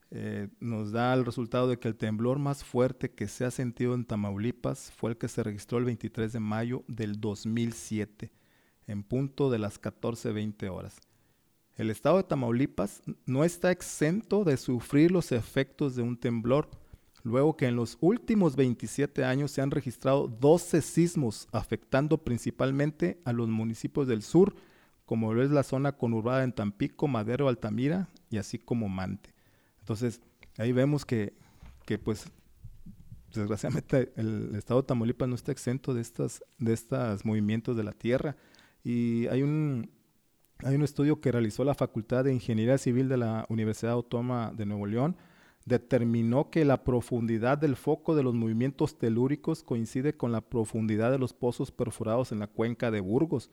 eh, 0.09 0.47
nos 0.61 0.91
da 0.91 1.13
el 1.13 1.25
resultado 1.25 1.67
de 1.67 1.79
que 1.79 1.89
el 1.89 1.95
temblor 1.95 2.39
más 2.39 2.63
fuerte 2.63 3.11
que 3.11 3.27
se 3.27 3.43
ha 3.43 3.51
sentido 3.51 3.93
en 3.93 4.05
Tamaulipas 4.05 4.91
fue 4.95 5.11
el 5.11 5.17
que 5.17 5.27
se 5.27 5.43
registró 5.43 5.77
el 5.79 5.85
23 5.85 6.31
de 6.31 6.39
mayo 6.39 6.83
del 6.87 7.19
2007, 7.19 8.31
en 8.87 9.03
punto 9.03 9.49
de 9.49 9.59
las 9.59 9.81
14.20 9.81 10.69
horas. 10.69 11.01
El 11.75 11.91
estado 11.91 12.17
de 12.17 12.23
Tamaulipas 12.23 13.01
no 13.25 13.43
está 13.43 13.69
exento 13.69 14.45
de 14.45 14.55
sufrir 14.55 15.11
los 15.11 15.33
efectos 15.33 15.95
de 15.95 16.03
un 16.03 16.17
temblor, 16.17 16.69
luego 17.23 17.57
que 17.57 17.67
en 17.67 17.75
los 17.75 17.97
últimos 17.99 18.55
27 18.55 19.25
años 19.25 19.51
se 19.51 19.61
han 19.61 19.71
registrado 19.71 20.29
12 20.29 20.81
sismos 20.81 21.49
afectando 21.51 22.17
principalmente 22.17 23.19
a 23.25 23.33
los 23.33 23.49
municipios 23.49 24.07
del 24.07 24.23
sur, 24.23 24.55
como 25.05 25.35
es 25.35 25.51
la 25.51 25.63
zona 25.63 25.91
conurbada 25.91 26.43
en 26.45 26.53
Tampico, 26.53 27.07
Madero, 27.07 27.49
Altamira 27.49 28.07
y 28.29 28.37
así 28.37 28.57
como 28.57 28.87
Mante. 28.87 29.36
Entonces, 29.87 30.19
ahí 30.57 30.73
vemos 30.73 31.05
que, 31.05 31.31
que 31.85 31.97
pues, 31.97 32.29
desgraciadamente 33.33 34.11
el 34.17 34.53
estado 34.55 34.81
de 34.81 34.87
Tamaulipas 34.87 35.29
no 35.29 35.35
está 35.35 35.53
exento 35.53 35.93
de 35.93 36.01
estos 36.01 36.43
de 36.57 36.73
estos 36.73 37.23
movimientos 37.23 37.77
de 37.77 37.85
la 37.85 37.93
tierra. 37.93 38.35
Y 38.83 39.27
hay 39.27 39.43
un, 39.43 39.89
hay 40.59 40.75
un 40.75 40.83
estudio 40.83 41.21
que 41.21 41.31
realizó 41.31 41.63
la 41.63 41.73
Facultad 41.73 42.25
de 42.25 42.33
Ingeniería 42.33 42.77
Civil 42.77 43.07
de 43.07 43.15
la 43.15 43.45
Universidad 43.47 43.93
Autónoma 43.93 44.51
de 44.53 44.65
Nuevo 44.65 44.87
León, 44.87 45.15
determinó 45.65 46.49
que 46.49 46.65
la 46.65 46.83
profundidad 46.83 47.57
del 47.57 47.77
foco 47.77 48.13
de 48.13 48.23
los 48.23 48.33
movimientos 48.33 48.97
telúricos 48.97 49.63
coincide 49.63 50.17
con 50.17 50.33
la 50.33 50.41
profundidad 50.41 51.11
de 51.11 51.17
los 51.17 51.31
pozos 51.31 51.71
perforados 51.71 52.33
en 52.33 52.39
la 52.39 52.47
cuenca 52.47 52.91
de 52.91 52.99
Burgos. 52.99 53.51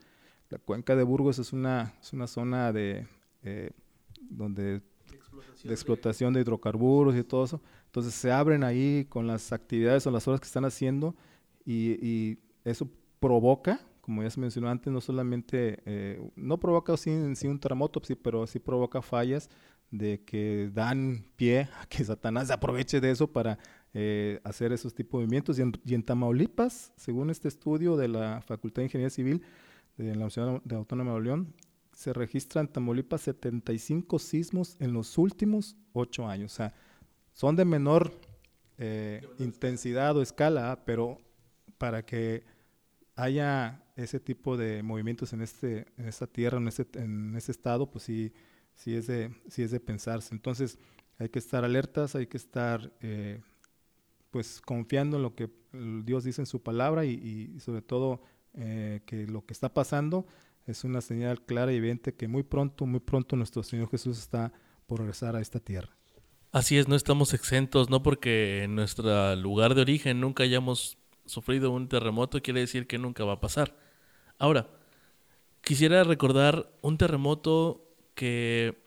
La 0.51 0.59
cuenca 0.59 0.97
de 0.97 1.05
Burgos 1.05 1.39
es 1.39 1.53
una, 1.53 1.95
es 2.03 2.13
una 2.13 2.27
zona 2.27 2.73
de, 2.73 3.07
eh, 3.45 3.71
donde, 4.21 4.83
de 5.63 5.73
explotación 5.73 6.33
de... 6.33 6.41
hidrocarburos 6.41 7.17
y 7.17 7.25
todo 7.25 7.45
eso. 7.45 7.61
Entonces 7.87 8.15
se 8.15 8.33
abren 8.33 8.65
ahí 8.65 9.07
con 9.09 9.27
las 9.27 9.53
actividades 9.53 10.07
o 10.07 10.11
las 10.11 10.27
horas 10.27 10.41
que 10.41 10.47
están 10.47 10.65
haciendo 10.65 11.15
y, 11.65 12.39
eso 12.65 12.89
provoca, 13.21 13.79
como 14.01 14.23
ya 14.23 14.31
se 14.31 14.41
mencionó 14.41 14.71
antes, 14.71 14.91
no 14.91 15.03
solamente, 15.03 15.83
eh, 15.85 16.31
no 16.35 16.59
provoca 16.59 16.97
sin, 16.97 17.37
sin 17.37 17.51
un 17.51 17.61
terremoto, 17.61 18.01
sí, 18.03 18.15
pero 18.15 18.47
sí 18.47 18.59
provoca 18.59 19.03
fallas 19.03 19.51
de 19.91 20.25
que 20.25 20.71
dan 20.73 21.27
pie 21.37 21.69
a 21.81 21.87
que 21.87 22.05
Satanás 22.05 22.49
se 22.49 22.55
aproveche 22.55 23.01
de 23.01 23.11
eso 23.11 23.31
para 23.31 23.59
eh, 23.93 24.41
hacer 24.45 24.73
esos 24.73 24.95
tipos 24.95 25.21
de 25.21 25.27
movimientos. 25.27 25.59
Y 25.59 25.63
en, 25.63 25.73
y 25.85 25.95
en, 25.95 26.03
Tamaulipas, 26.03 26.93
según 26.97 27.31
este 27.31 27.49
estudio 27.49 27.97
de 27.97 28.09
la 28.09 28.43
Facultad 28.43 28.81
de 28.81 28.87
Ingeniería 28.87 29.11
Civil, 29.11 29.43
de 29.97 30.07
la 30.07 30.13
Universidad 30.13 30.61
de 30.65 30.75
Autónoma 30.75 31.15
de 31.15 31.21
León, 31.21 31.55
se 31.95 32.13
registran 32.13 32.67
en 32.67 32.73
Tamaulipas 32.73 33.23
75 33.23 34.19
sismos 34.19 34.77
en 34.81 34.93
los 34.93 35.17
últimos 35.19 35.77
ocho 35.93 36.27
años. 36.27 36.53
O 36.53 36.57
sea, 36.57 36.75
son 37.33 37.57
de 37.57 37.65
menor 37.65 38.13
eh, 38.79 39.27
intensidad 39.39 40.17
o 40.17 40.23
escala, 40.23 40.83
pero 40.85 41.19
para 41.79 42.05
que 42.05 42.45
haya 43.17 43.85
ese 43.97 44.19
tipo 44.19 44.57
de 44.57 44.83
movimientos 44.83 45.33
en, 45.33 45.43
este, 45.43 45.87
en 45.97 46.09
esta 46.09 46.27
tierra, 46.27 46.59
en 46.59 46.69
este, 46.69 46.87
en 46.99 47.37
este 47.37 47.53
estado, 47.53 47.91
pues 47.91 48.05
sí, 48.05 48.33
sí, 48.75 48.95
es 48.95 49.07
de, 49.07 49.33
sí 49.49 49.63
es 49.63 49.71
de 49.71 49.81
pensarse. 49.81 50.35
Entonces, 50.35 50.79
hay 51.19 51.29
que 51.29 51.39
estar 51.39 51.65
alertas, 51.65 52.17
hay 52.17 52.27
que 52.27 52.37
estar 52.37 52.93
eh, 53.01 53.41
pues 54.31 54.61
confiando 54.61 55.17
en 55.17 55.23
lo 55.23 55.37
que 55.37 55.49
Dios 56.05 56.25
dice 56.25 56.43
en 56.43 56.47
su 56.47 56.61
palabra 56.63 57.05
y, 57.05 57.53
y 57.55 57.61
sobre 57.61 57.83
todo 57.83 58.21
eh, 58.55 59.01
que 59.07 59.27
lo 59.27 59.45
que 59.45 59.53
está 59.53 59.73
pasando 59.73 60.27
es 60.67 60.85
una 60.85 61.01
señal 61.01 61.43
clara 61.45 61.73
y 61.73 61.77
evidente 61.77 62.15
que 62.15 62.29
muy 62.29 62.43
pronto, 62.43 62.87
muy 62.87 63.01
pronto 63.01 63.37
nuestro 63.37 63.63
Señor 63.63 63.91
Jesús 63.91 64.19
está 64.19 64.53
por 64.87 65.01
regresar 65.01 65.37
a 65.37 65.41
esta 65.41 65.61
tierra. 65.61 65.97
Así 66.53 66.79
es, 66.79 66.89
no 66.89 66.95
estamos 66.95 67.35
exentos, 67.35 67.91
no 67.91 68.03
porque 68.03 68.63
en 68.63 68.77
nuestro 68.77 69.35
lugar 69.37 69.75
de 69.75 69.83
origen 69.83 70.21
nunca 70.21 70.45
hayamos 70.45 70.99
sufrido 71.27 71.71
un 71.71 71.89
terremoto, 71.89 72.41
quiere 72.43 72.61
decir 72.61 72.87
que 72.87 72.99
nunca 72.99 73.25
va 73.25 73.35
a 73.35 73.41
pasar. 73.41 73.77
Ahora, 74.39 74.69
quisiera 75.63 76.05
recordar 76.05 76.73
un 76.81 76.97
terremoto 76.97 77.95
que 78.15 78.79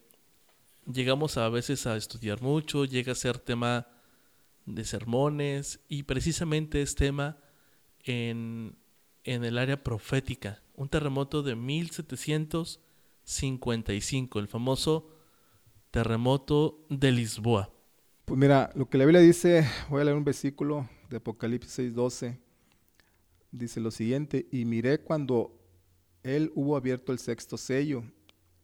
llegamos 0.86 1.38
a 1.38 1.50
veces 1.50 1.86
a 1.88 1.98
estudiar 1.98 2.42
mucho, 2.42 2.86
llega 2.86 3.12
a 3.12 3.16
ser 3.16 3.38
tema 3.38 3.88
de 4.66 4.86
sermones 4.86 5.80
y 5.88 6.04
precisamente 6.04 6.82
es 6.82 6.96
tema 6.96 7.38
en 8.04 8.78
en 9.28 9.44
el 9.44 9.58
área 9.58 9.84
profética, 9.84 10.64
un 10.74 10.88
terremoto 10.88 11.44
de 11.44 11.58
1755, 11.58 14.40
el 14.40 14.48
famoso 14.48 15.10
terremoto 15.92 16.86
de 16.90 17.12
Lisboa. 17.12 17.70
Pues 18.24 18.40
mira, 18.40 18.72
lo 18.74 18.90
que 18.90 18.98
la 18.98 19.04
Biblia 19.04 19.20
dice, 19.20 19.68
voy 19.90 20.00
a 20.00 20.06
leer 20.06 20.16
un 20.16 20.24
versículo 20.24 20.90
de 21.10 21.18
Apocalipsis 21.18 21.78
6:12, 21.78 22.40
dice 23.52 23.82
lo 23.82 23.92
siguiente, 23.92 24.48
y 24.50 24.64
miré 24.64 25.02
cuando 25.02 25.60
él 26.24 26.54
hubo 26.56 26.78
abierto 26.78 27.12
el 27.12 27.20
sexto 27.20 27.58
sello, 27.58 28.06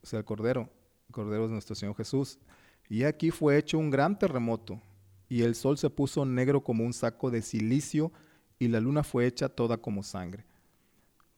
o 0.02 0.08
sea, 0.08 0.19
el 0.19 0.26
Cordero, 0.26 0.69
el 1.10 1.13
Cordero 1.13 1.47
de 1.47 1.54
nuestro 1.54 1.76
Señor 1.76 1.97
Jesús, 1.97 2.39
y 2.88 3.04
aquí 3.04 3.32
fue 3.32 3.58
hecho 3.58 3.78
un 3.78 3.89
gran 3.89 4.17
terremoto, 4.17 4.82
y 5.28 5.41
el 5.41 5.56
sol 5.56 5.78
se 5.78 5.89
puso 5.89 6.23
negro 6.23 6.63
como 6.63 6.86
un 6.86 6.93
saco 6.93 7.32
de 7.32 7.41
silicio, 7.41 8.13
y 8.60 8.69
la 8.69 8.80
luna 8.80 9.04
fue 9.04 9.26
hecha 9.26 9.49
toda 9.49 9.78
como 9.78 10.04
sangre. 10.04 10.45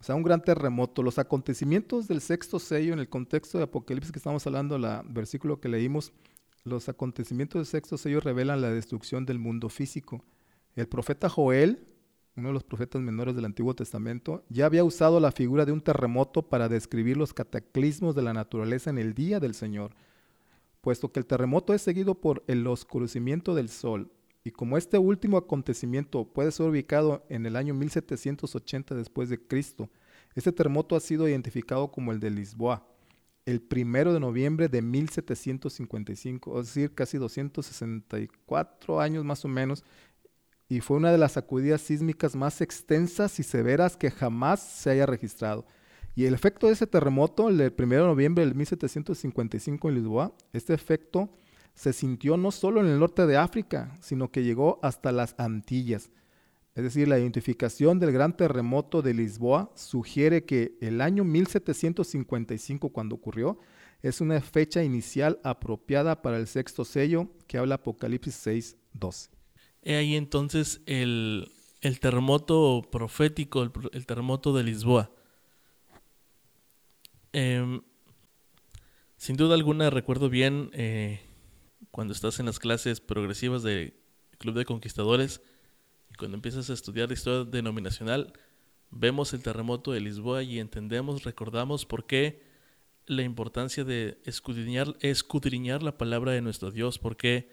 O 0.06 0.08
sea, 0.08 0.14
un 0.14 0.22
gran 0.22 0.44
terremoto. 0.44 1.02
Los 1.02 1.18
acontecimientos 1.18 2.08
del 2.08 2.22
sexto 2.22 2.60
sello 2.60 2.94
en 2.94 3.00
el 3.00 3.10
contexto 3.10 3.58
de 3.58 3.64
Apocalipsis 3.64 4.12
que 4.12 4.20
estamos 4.20 4.46
hablando, 4.46 4.76
el 4.76 4.86
versículo 5.08 5.60
que 5.60 5.68
leímos, 5.68 6.14
los 6.64 6.88
acontecimientos 6.90 7.58
del 7.58 7.66
sexto 7.66 7.98
sello 7.98 8.20
revelan 8.20 8.62
la 8.62 8.70
destrucción 8.70 9.26
del 9.26 9.40
mundo 9.40 9.68
físico. 9.68 10.24
El 10.76 10.88
profeta 10.88 11.28
Joel, 11.28 11.88
uno 12.36 12.50
de 12.50 12.54
los 12.54 12.64
profetas 12.64 13.02
menores 13.02 13.36
del 13.36 13.46
Antiguo 13.46 13.74
Testamento, 13.74 14.44
ya 14.48 14.68
había 14.68 14.84
usado 14.84 15.20
la 15.20 15.32
figura 15.32 15.66
de 15.66 15.72
un 15.72 15.82
terremoto 15.82 16.44
para 16.44 16.70
describir 16.70 17.18
los 17.18 17.34
cataclismos 17.34 18.14
de 18.14 18.22
la 18.22 18.34
naturaleza 18.34 18.92
en 18.92 19.00
el 19.00 19.16
día 19.16 19.40
del 19.40 19.56
Señor, 19.56 19.96
puesto 20.82 21.12
que 21.12 21.20
el 21.20 21.26
terremoto 21.26 21.74
es 21.74 21.82
seguido 21.82 22.14
por 22.14 22.44
el 22.46 22.68
oscurecimiento 22.68 23.56
del 23.56 23.70
sol, 23.70 24.12
y 24.46 24.52
como 24.52 24.78
este 24.78 25.00
último 25.00 25.38
acontecimiento 25.38 26.32
puede 26.32 26.52
ser 26.52 26.68
ubicado 26.68 27.26
en 27.30 27.48
el 27.48 27.56
año 27.56 27.74
1780 27.74 28.94
después 28.94 29.28
de 29.28 29.40
Cristo, 29.40 29.90
este 30.36 30.52
terremoto 30.52 30.96
ha 30.96 31.00
sido 31.00 31.28
identificado 31.28 31.92
como 31.92 32.12
el 32.12 32.20
de 32.20 32.30
Lisboa, 32.30 32.88
el 33.48 33.60
primero 33.60 34.14
de 34.14 34.20
noviembre 34.20 34.70
de 34.70 34.84
1755, 34.84 36.60
es 36.60 36.68
decir, 36.68 36.94
casi 36.94 37.18
264 37.18 39.02
años 39.02 39.26
más 39.26 39.44
o 39.46 39.48
menos, 39.48 39.84
y 40.70 40.80
fue 40.80 40.98
una 40.98 41.12
de 41.12 41.18
las 41.18 41.32
sacudidas 41.32 41.82
sísmicas 41.82 42.36
más 42.36 42.62
extensas 42.62 43.40
y 43.40 43.44
severas 43.44 43.98
que 43.98 44.12
jamás 44.12 44.60
se 44.60 44.92
haya 44.92 45.08
registrado. 45.08 45.66
Y 46.14 46.26
el 46.26 46.36
efecto 46.36 46.68
de 46.68 46.74
ese 46.74 46.86
terremoto, 46.86 47.50
el 47.50 47.58
del 47.58 47.74
1 47.76 47.88
de 47.88 48.02
noviembre 48.02 48.46
de 48.46 48.54
1755 48.54 49.90
en 49.90 49.96
Lisboa, 49.96 50.36
este 50.54 50.76
efecto 50.76 51.32
se 51.76 51.94
sintió 51.94 52.38
no 52.38 52.52
solo 52.52 52.80
en 52.80 52.88
el 52.88 53.00
norte 53.00 53.28
de 53.28 53.38
África, 53.38 53.98
sino 54.02 54.32
que 54.32 54.44
llegó 54.44 54.80
hasta 54.82 55.12
las 55.12 55.36
Antillas. 55.38 56.10
Es 56.74 56.84
decir, 56.84 57.08
la 57.08 57.20
identificación 57.20 58.00
del 58.00 58.12
gran 58.12 58.36
terremoto 58.36 59.02
de 59.02 59.14
Lisboa 59.14 59.72
sugiere 59.76 60.44
que 60.44 60.78
el 60.82 61.02
año 61.02 61.24
1755, 61.24 62.90
cuando 62.90 63.16
ocurrió, 63.16 63.60
es 64.02 64.22
una 64.22 64.42
fecha 64.42 64.84
inicial 64.84 65.40
apropiada 65.44 66.22
para 66.22 66.38
el 66.38 66.48
sexto 66.48 66.84
sello 66.86 67.30
que 67.48 67.58
habla 67.58 67.76
Apocalipsis 67.76 68.36
6, 68.36 68.78
12. 68.94 69.30
He 69.84 69.96
ahí 69.96 70.16
entonces 70.16 70.82
el, 70.86 71.50
terremoto 72.02 72.82
profético, 72.92 73.64
el, 73.64 74.06
terremoto 74.06 74.54
de 74.54 74.64
Lisboa. 74.64 75.12
Em, 77.32 77.82
sin 79.18 79.38
duda 79.38 79.56
alguna 79.56 79.90
recuerdo 79.90 80.30
bien 80.30 80.70
eh, 80.74 81.25
cuando 81.92 82.14
estás 82.14 82.40
en 82.40 82.46
las 82.46 82.60
clases 82.60 83.02
progresivas 83.02 83.64
de 83.64 84.00
Club 84.38 84.56
de 84.56 84.66
Conquistadores 84.66 85.42
y 86.12 86.16
cuando 86.16 86.36
empiezas 86.36 86.70
a 86.70 86.74
estudiar 86.74 87.12
historia 87.12 87.50
denominacional, 87.50 88.34
vemos 88.92 89.34
el 89.34 89.42
terremoto 89.42 89.92
de 89.92 90.02
Lisboa 90.02 90.44
y 90.44 90.60
entendemos, 90.60 91.24
recordamos 91.24 91.86
por 91.86 92.06
qué 92.06 92.44
la 93.06 93.24
importancia 93.24 93.84
de 93.84 94.20
escudriñar, 94.26 94.96
escudriñar 95.02 95.84
la 95.84 95.98
palabra 95.98 96.32
de 96.32 96.42
nuestro 96.42 96.72
Dios, 96.72 97.00
por 97.00 97.18
qué 97.18 97.52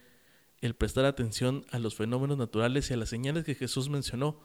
el 0.61 0.75
prestar 0.75 1.05
atención 1.05 1.67
a 1.71 1.79
los 1.79 1.97
fenómenos 1.97 2.39
naturales 2.39 2.91
y 2.91 2.95
a 2.95 2.97
las 2.97 3.09
señales 3.09 3.45
que 3.45 3.55
Jesús 3.55 3.89
mencionó 3.89 4.41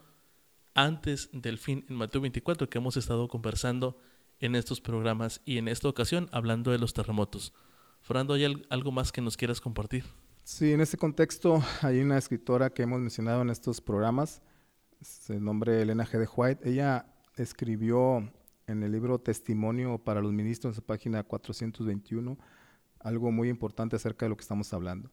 antes 0.73 1.29
del 1.31 1.57
fin 1.57 1.85
en 1.89 1.95
Mateo 1.95 2.21
24 2.21 2.69
que 2.69 2.77
hemos 2.77 2.97
estado 2.97 3.27
conversando 3.27 3.99
en 4.39 4.55
estos 4.55 4.81
programas 4.81 5.41
y 5.45 5.57
en 5.57 5.67
esta 5.67 5.87
ocasión 5.87 6.29
hablando 6.31 6.71
de 6.71 6.79
los 6.79 6.93
terremotos. 6.93 7.53
Fernando, 8.01 8.33
¿hay 8.33 8.45
algo 8.69 8.91
más 8.91 9.11
que 9.11 9.21
nos 9.21 9.35
quieras 9.35 9.59
compartir? 9.59 10.05
Sí, 10.43 10.71
en 10.71 10.81
ese 10.81 10.97
contexto 10.97 11.61
hay 11.81 11.99
una 11.99 12.17
escritora 12.17 12.69
que 12.69 12.83
hemos 12.83 12.99
mencionado 12.99 13.41
en 13.41 13.49
estos 13.49 13.81
programas, 13.81 14.41
se 15.01 15.39
nombre 15.39 15.81
Elena 15.81 16.05
G. 16.05 16.19
de 16.19 16.29
White. 16.33 16.69
Ella 16.69 17.05
escribió 17.35 18.31
en 18.67 18.83
el 18.83 18.91
libro 18.91 19.19
Testimonio 19.19 19.97
para 19.97 20.21
los 20.21 20.31
Ministros, 20.33 20.71
en 20.71 20.75
su 20.75 20.83
página 20.83 21.23
421, 21.23 22.37
algo 22.99 23.31
muy 23.31 23.49
importante 23.49 23.95
acerca 23.95 24.25
de 24.25 24.29
lo 24.29 24.37
que 24.37 24.41
estamos 24.41 24.73
hablando. 24.73 25.11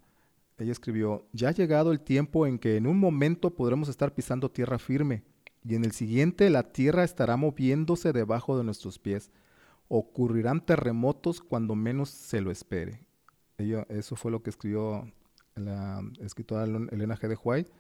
Ella 0.59 0.73
escribió, 0.73 1.27
ya 1.33 1.49
ha 1.49 1.53
llegado 1.53 1.91
el 1.91 2.01
tiempo 2.01 2.47
en 2.47 2.59
que 2.59 2.77
en 2.77 2.87
un 2.87 2.99
momento 2.99 3.55
podremos 3.55 3.89
estar 3.89 4.15
pisando 4.15 4.51
tierra 4.51 4.79
firme 4.79 5.25
y 5.65 5.75
en 5.75 5.85
el 5.85 5.93
siguiente 5.93 6.49
la 6.51 6.63
tierra 6.73 7.05
estará 7.05 7.37
moviéndose 7.37 8.13
debajo 8.13 8.57
de 8.57 8.65
nuestros 8.65 8.99
pies. 8.99 9.31
Ocurrirán 9.97 10.67
terremotos 10.67 11.41
cuando 11.41 11.77
menos 11.77 12.09
se 12.09 12.41
lo 12.41 12.51
espere. 12.51 13.07
Eso 13.89 14.17
fue 14.17 14.33
lo 14.33 14.43
que 14.43 14.51
escribió 14.51 15.09
la 15.55 16.03
escritora 16.21 16.65
Elena 16.65 17.17
G. 17.17 17.29
de 17.29 17.39
White 17.41 17.71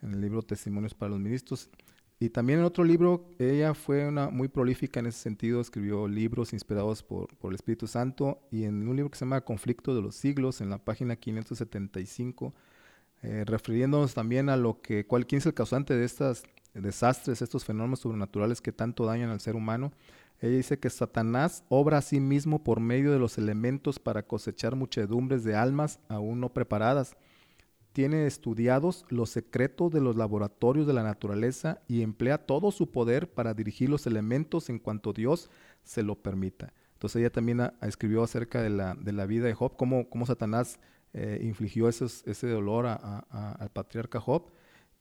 en 0.00 0.14
el 0.14 0.20
libro 0.20 0.42
Testimonios 0.42 0.94
para 0.94 1.10
los 1.10 1.18
Ministros. 1.18 1.68
Y 2.20 2.28
también 2.28 2.60
en 2.60 2.66
otro 2.66 2.84
libro, 2.84 3.34
ella 3.40 3.74
fue 3.74 4.06
una 4.06 4.30
muy 4.30 4.46
prolífica 4.46 5.00
en 5.00 5.06
ese 5.06 5.18
sentido, 5.18 5.60
escribió 5.60 6.06
libros 6.06 6.52
inspirados 6.52 7.02
por, 7.02 7.36
por, 7.38 7.50
el 7.50 7.56
Espíritu 7.56 7.88
Santo 7.88 8.46
y 8.52 8.62
en 8.62 8.86
un 8.86 8.94
libro 8.94 9.10
que 9.10 9.18
se 9.18 9.24
llama 9.24 9.40
Conflicto 9.40 9.92
de 9.92 10.02
los 10.02 10.14
Siglos, 10.14 10.60
en 10.60 10.70
la 10.70 10.78
página 10.78 11.16
575, 11.16 12.54
eh, 13.22 13.42
refiriéndonos 13.44 14.14
también 14.14 14.50
a 14.50 14.56
lo 14.56 14.80
que, 14.80 15.04
cuál, 15.04 15.26
quién 15.26 15.38
es 15.38 15.46
el 15.46 15.54
causante 15.54 15.96
de 15.96 16.04
estos 16.04 16.44
desastres, 16.74 17.42
estos 17.42 17.64
fenómenos 17.64 17.98
sobrenaturales 17.98 18.60
que 18.60 18.70
tanto 18.70 19.04
dañan 19.04 19.30
al 19.30 19.40
ser 19.40 19.56
humano. 19.56 19.90
Ella 20.40 20.56
dice 20.56 20.78
que 20.78 20.90
Satanás 20.90 21.64
obra 21.68 21.98
a 21.98 22.02
sí 22.02 22.20
mismo 22.20 22.62
por 22.62 22.80
medio 22.80 23.12
de 23.12 23.18
los 23.18 23.38
elementos 23.38 23.98
para 23.98 24.22
cosechar 24.22 24.76
muchedumbres 24.76 25.44
de 25.44 25.56
almas 25.56 25.98
aún 26.08 26.40
no 26.40 26.52
preparadas 26.52 27.16
tiene 27.96 28.26
estudiados 28.26 29.06
los 29.08 29.30
secretos 29.30 29.90
de 29.90 30.02
los 30.02 30.16
laboratorios 30.16 30.86
de 30.86 30.92
la 30.92 31.02
naturaleza 31.02 31.80
y 31.88 32.02
emplea 32.02 32.36
todo 32.36 32.70
su 32.70 32.90
poder 32.90 33.32
para 33.32 33.54
dirigir 33.54 33.88
los 33.88 34.06
elementos 34.06 34.68
en 34.68 34.78
cuanto 34.78 35.14
Dios 35.14 35.48
se 35.82 36.02
lo 36.02 36.14
permita. 36.14 36.74
Entonces 36.92 37.20
ella 37.20 37.32
también 37.32 37.72
escribió 37.80 38.22
acerca 38.22 38.60
de 38.60 38.68
la, 38.68 38.94
de 38.96 39.12
la, 39.12 39.24
vida 39.24 39.46
de 39.46 39.54
Job, 39.54 39.78
cómo, 39.78 40.10
cómo 40.10 40.26
Satanás 40.26 40.78
eh, 41.14 41.40
infligió 41.42 41.88
ese 41.88 42.46
dolor 42.46 42.84
al 42.86 43.70
patriarca 43.72 44.20
Job. 44.20 44.50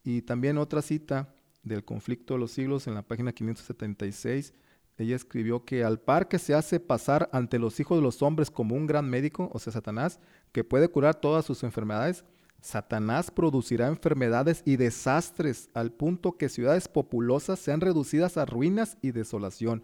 Y 0.06 0.22
también 0.22 0.58
otra 0.58 0.82
cita 0.82 1.36
del 1.64 1.84
conflicto 1.84 2.36
de 2.36 2.40
los 2.40 2.52
siglos 2.52 2.88
en 2.88 2.94
la 2.94 3.02
página 3.02 3.34
576, 3.34 4.54
ella 4.98 5.16
escribió 5.16 5.66
que 5.66 5.84
al 5.84 6.00
par 6.00 6.28
que 6.28 6.40
se 6.40 6.54
hace 6.54 6.80
pasar 6.80 7.30
ante 7.34 7.60
los 7.60 7.80
hijos 7.80 7.98
de 7.98 8.04
los 8.04 8.22
hombres 8.22 8.50
como 8.50 8.76
un 8.76 8.88
gran 8.88 9.10
médico, 9.10 9.50
o 9.54 9.60
sea, 9.60 9.74
Satanás, 9.74 10.20
que 10.52 10.64
puede 10.64 10.88
curar 10.88 11.16
todas 11.16 11.46
sus 11.46 11.64
enfermedades, 11.64 12.24
Satanás 12.62 13.30
producirá 13.30 13.88
enfermedades 13.88 14.64
y 14.66 14.78
desastres 14.78 15.70
al 15.74 15.92
punto 15.92 16.38
que 16.38 16.50
ciudades 16.50 16.88
populosas 16.88 17.60
sean 17.60 17.82
reducidas 17.82 18.38
a 18.38 18.46
ruinas 18.46 18.98
y 19.02 19.12
desolación. 19.12 19.84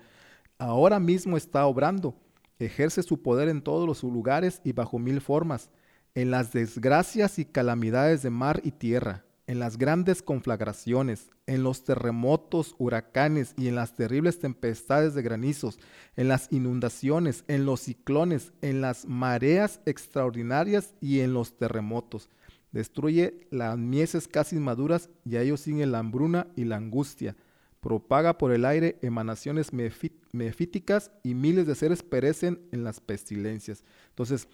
Ahora 0.57 0.99
mismo 0.99 1.37
está 1.37 1.65
obrando. 1.65 2.15
Ejerce 2.57 3.03
su 3.03 3.21
poder 3.21 3.49
en 3.49 3.61
todos 3.61 3.87
los 3.87 4.03
lugares 4.03 4.61
y 4.63 4.71
bajo 4.71 4.97
mil 4.97 5.21
formas, 5.21 5.69
en 6.15 6.31
las 6.31 6.53
desgracias 6.53 7.37
y 7.37 7.45
calamidades 7.45 8.21
de 8.21 8.29
mar 8.29 8.61
y 8.63 8.71
tierra, 8.71 9.25
en 9.47 9.59
las 9.59 9.77
grandes 9.77 10.21
conflagraciones, 10.21 11.29
en 11.47 11.63
los 11.63 11.83
terremotos, 11.83 12.75
huracanes 12.77 13.53
y 13.57 13.67
en 13.67 13.75
las 13.75 13.95
terribles 13.95 14.39
tempestades 14.39 15.13
de 15.13 15.21
granizos, 15.21 15.79
en 16.15 16.27
las 16.27 16.47
inundaciones, 16.51 17.43
en 17.47 17.65
los 17.65 17.81
ciclones, 17.81 18.53
en 18.61 18.81
las 18.81 19.05
mareas 19.05 19.81
extraordinarias 19.85 20.93
y 21.01 21.19
en 21.19 21.33
los 21.33 21.57
terremotos 21.57 22.29
Destruye 22.71 23.47
las 23.51 23.77
mieses 23.77 24.27
casi 24.27 24.55
maduras 24.55 25.09
y 25.25 25.35
a 25.35 25.41
ellos 25.41 25.59
siguen 25.59 25.91
la 25.91 25.99
hambruna 25.99 26.47
y 26.55 26.63
la 26.63 26.77
angustia. 26.77 27.35
Propaga 27.81 28.37
por 28.37 28.53
el 28.53 28.63
aire 28.63 28.97
emanaciones 29.01 29.71
mefíticas 29.73 31.11
y 31.23 31.33
miles 31.33 31.67
de 31.67 31.75
seres 31.75 32.03
perecen 32.03 32.61
en 32.71 32.83
las 32.83 33.01
pestilencias. 33.01 33.83
Entonces, 34.09 34.47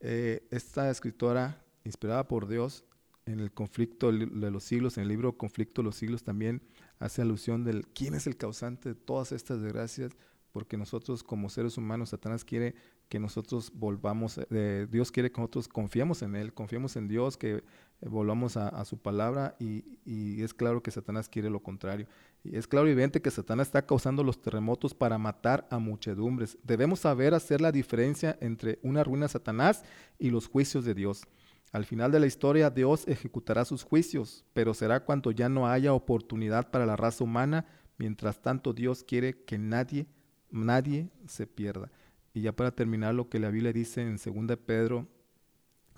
eh, 0.00 0.46
esta 0.50 0.90
escritora, 0.90 1.62
inspirada 1.84 2.26
por 2.26 2.48
Dios 2.48 2.84
en 3.32 3.40
el 3.40 3.52
conflicto 3.52 4.10
de 4.10 4.50
los 4.50 4.64
siglos, 4.64 4.96
en 4.96 5.02
el 5.02 5.08
libro 5.08 5.36
Conflicto 5.36 5.82
de 5.82 5.86
los 5.86 5.96
siglos, 5.96 6.22
también 6.22 6.62
hace 6.98 7.22
alusión 7.22 7.64
del 7.64 7.86
quién 7.88 8.14
es 8.14 8.26
el 8.26 8.36
causante 8.36 8.90
de 8.90 8.94
todas 8.94 9.32
estas 9.32 9.60
desgracias, 9.60 10.12
porque 10.52 10.76
nosotros 10.76 11.22
como 11.22 11.50
seres 11.50 11.76
humanos, 11.76 12.08
Satanás 12.08 12.44
quiere 12.44 12.74
que 13.08 13.18
nosotros 13.18 13.70
volvamos, 13.74 14.40
eh, 14.50 14.86
Dios 14.90 15.12
quiere 15.12 15.30
que 15.30 15.40
nosotros 15.40 15.68
confiemos 15.68 16.22
en 16.22 16.34
Él, 16.36 16.52
confiemos 16.52 16.96
en 16.96 17.06
Dios, 17.06 17.36
que 17.36 17.56
eh, 17.56 17.62
volvamos 18.00 18.56
a, 18.56 18.84
su 18.84 18.98
palabra 18.98 19.56
y, 19.58 20.42
es 20.42 20.54
claro 20.54 20.82
que 20.82 20.90
Satanás 20.90 21.28
quiere 21.28 21.50
lo 21.50 21.60
contrario. 21.60 22.06
Es 22.44 22.66
claro 22.66 22.88
y 22.88 22.92
evidente 22.92 23.20
que 23.20 23.30
Satanás 23.30 23.68
está 23.68 23.84
causando 23.84 24.24
los 24.24 24.40
terremotos 24.40 24.94
para 24.94 25.18
matar 25.18 25.66
a 25.70 25.78
muchedumbres. 25.78 26.56
Debemos 26.62 27.00
saber 27.00 27.34
hacer 27.34 27.60
la 27.60 27.72
diferencia 27.72 28.38
entre 28.40 28.78
una 28.82 29.04
ruina 29.04 29.26
de 29.26 29.32
Satanás 29.32 29.84
y 30.18 30.30
los 30.30 30.46
juicios 30.48 30.84
de 30.84 30.94
Dios. 30.94 31.26
Al 31.72 31.84
final 31.84 32.10
de 32.10 32.20
la 32.20 32.26
historia 32.26 32.70
Dios 32.70 33.06
ejecutará 33.06 33.64
sus 33.64 33.82
juicios, 33.82 34.44
pero 34.54 34.72
será 34.72 35.04
cuando 35.04 35.30
ya 35.30 35.48
no 35.48 35.66
haya 35.66 35.92
oportunidad 35.92 36.70
para 36.70 36.86
la 36.86 36.96
raza 36.96 37.24
humana. 37.24 37.66
Mientras 37.98 38.40
tanto 38.40 38.72
Dios 38.72 39.04
quiere 39.04 39.44
que 39.44 39.58
nadie, 39.58 40.06
nadie 40.50 41.10
se 41.26 41.46
pierda. 41.46 41.90
Y 42.32 42.42
ya 42.42 42.52
para 42.52 42.70
terminar 42.70 43.14
lo 43.14 43.28
que 43.28 43.38
la 43.38 43.50
Biblia 43.50 43.72
dice 43.72 44.02
en 44.02 44.16
2 44.16 44.56
Pedro 44.64 45.08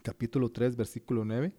capítulo 0.02 0.50
3 0.50 0.76
versículo 0.76 1.24
9, 1.24 1.52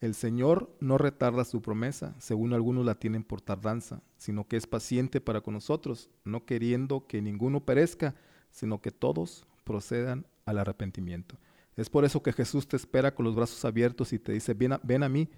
el 0.00 0.14
Señor 0.14 0.76
no 0.80 0.98
retarda 0.98 1.44
su 1.44 1.60
promesa, 1.60 2.14
según 2.18 2.52
algunos 2.52 2.84
la 2.84 2.96
tienen 2.96 3.24
por 3.24 3.40
tardanza, 3.40 4.02
sino 4.16 4.46
que 4.46 4.56
es 4.56 4.66
paciente 4.66 5.20
para 5.20 5.40
con 5.40 5.54
nosotros, 5.54 6.10
no 6.24 6.44
queriendo 6.44 7.06
que 7.06 7.20
ninguno 7.20 7.64
perezca, 7.64 8.14
sino 8.50 8.80
que 8.80 8.92
todos 8.92 9.46
procedan 9.64 10.26
al 10.44 10.58
arrepentimiento. 10.58 11.36
Es 11.78 11.88
por 11.88 12.04
eso 12.04 12.24
que 12.24 12.32
Jesús 12.32 12.66
te 12.66 12.76
espera 12.76 13.14
con 13.14 13.24
los 13.24 13.36
brazos 13.36 13.64
abiertos 13.64 14.12
y 14.12 14.18
te 14.18 14.32
dice, 14.32 14.52
ven 14.52 14.72
a, 14.72 14.80
ven 14.82 15.04
a 15.04 15.08
mí, 15.08 15.28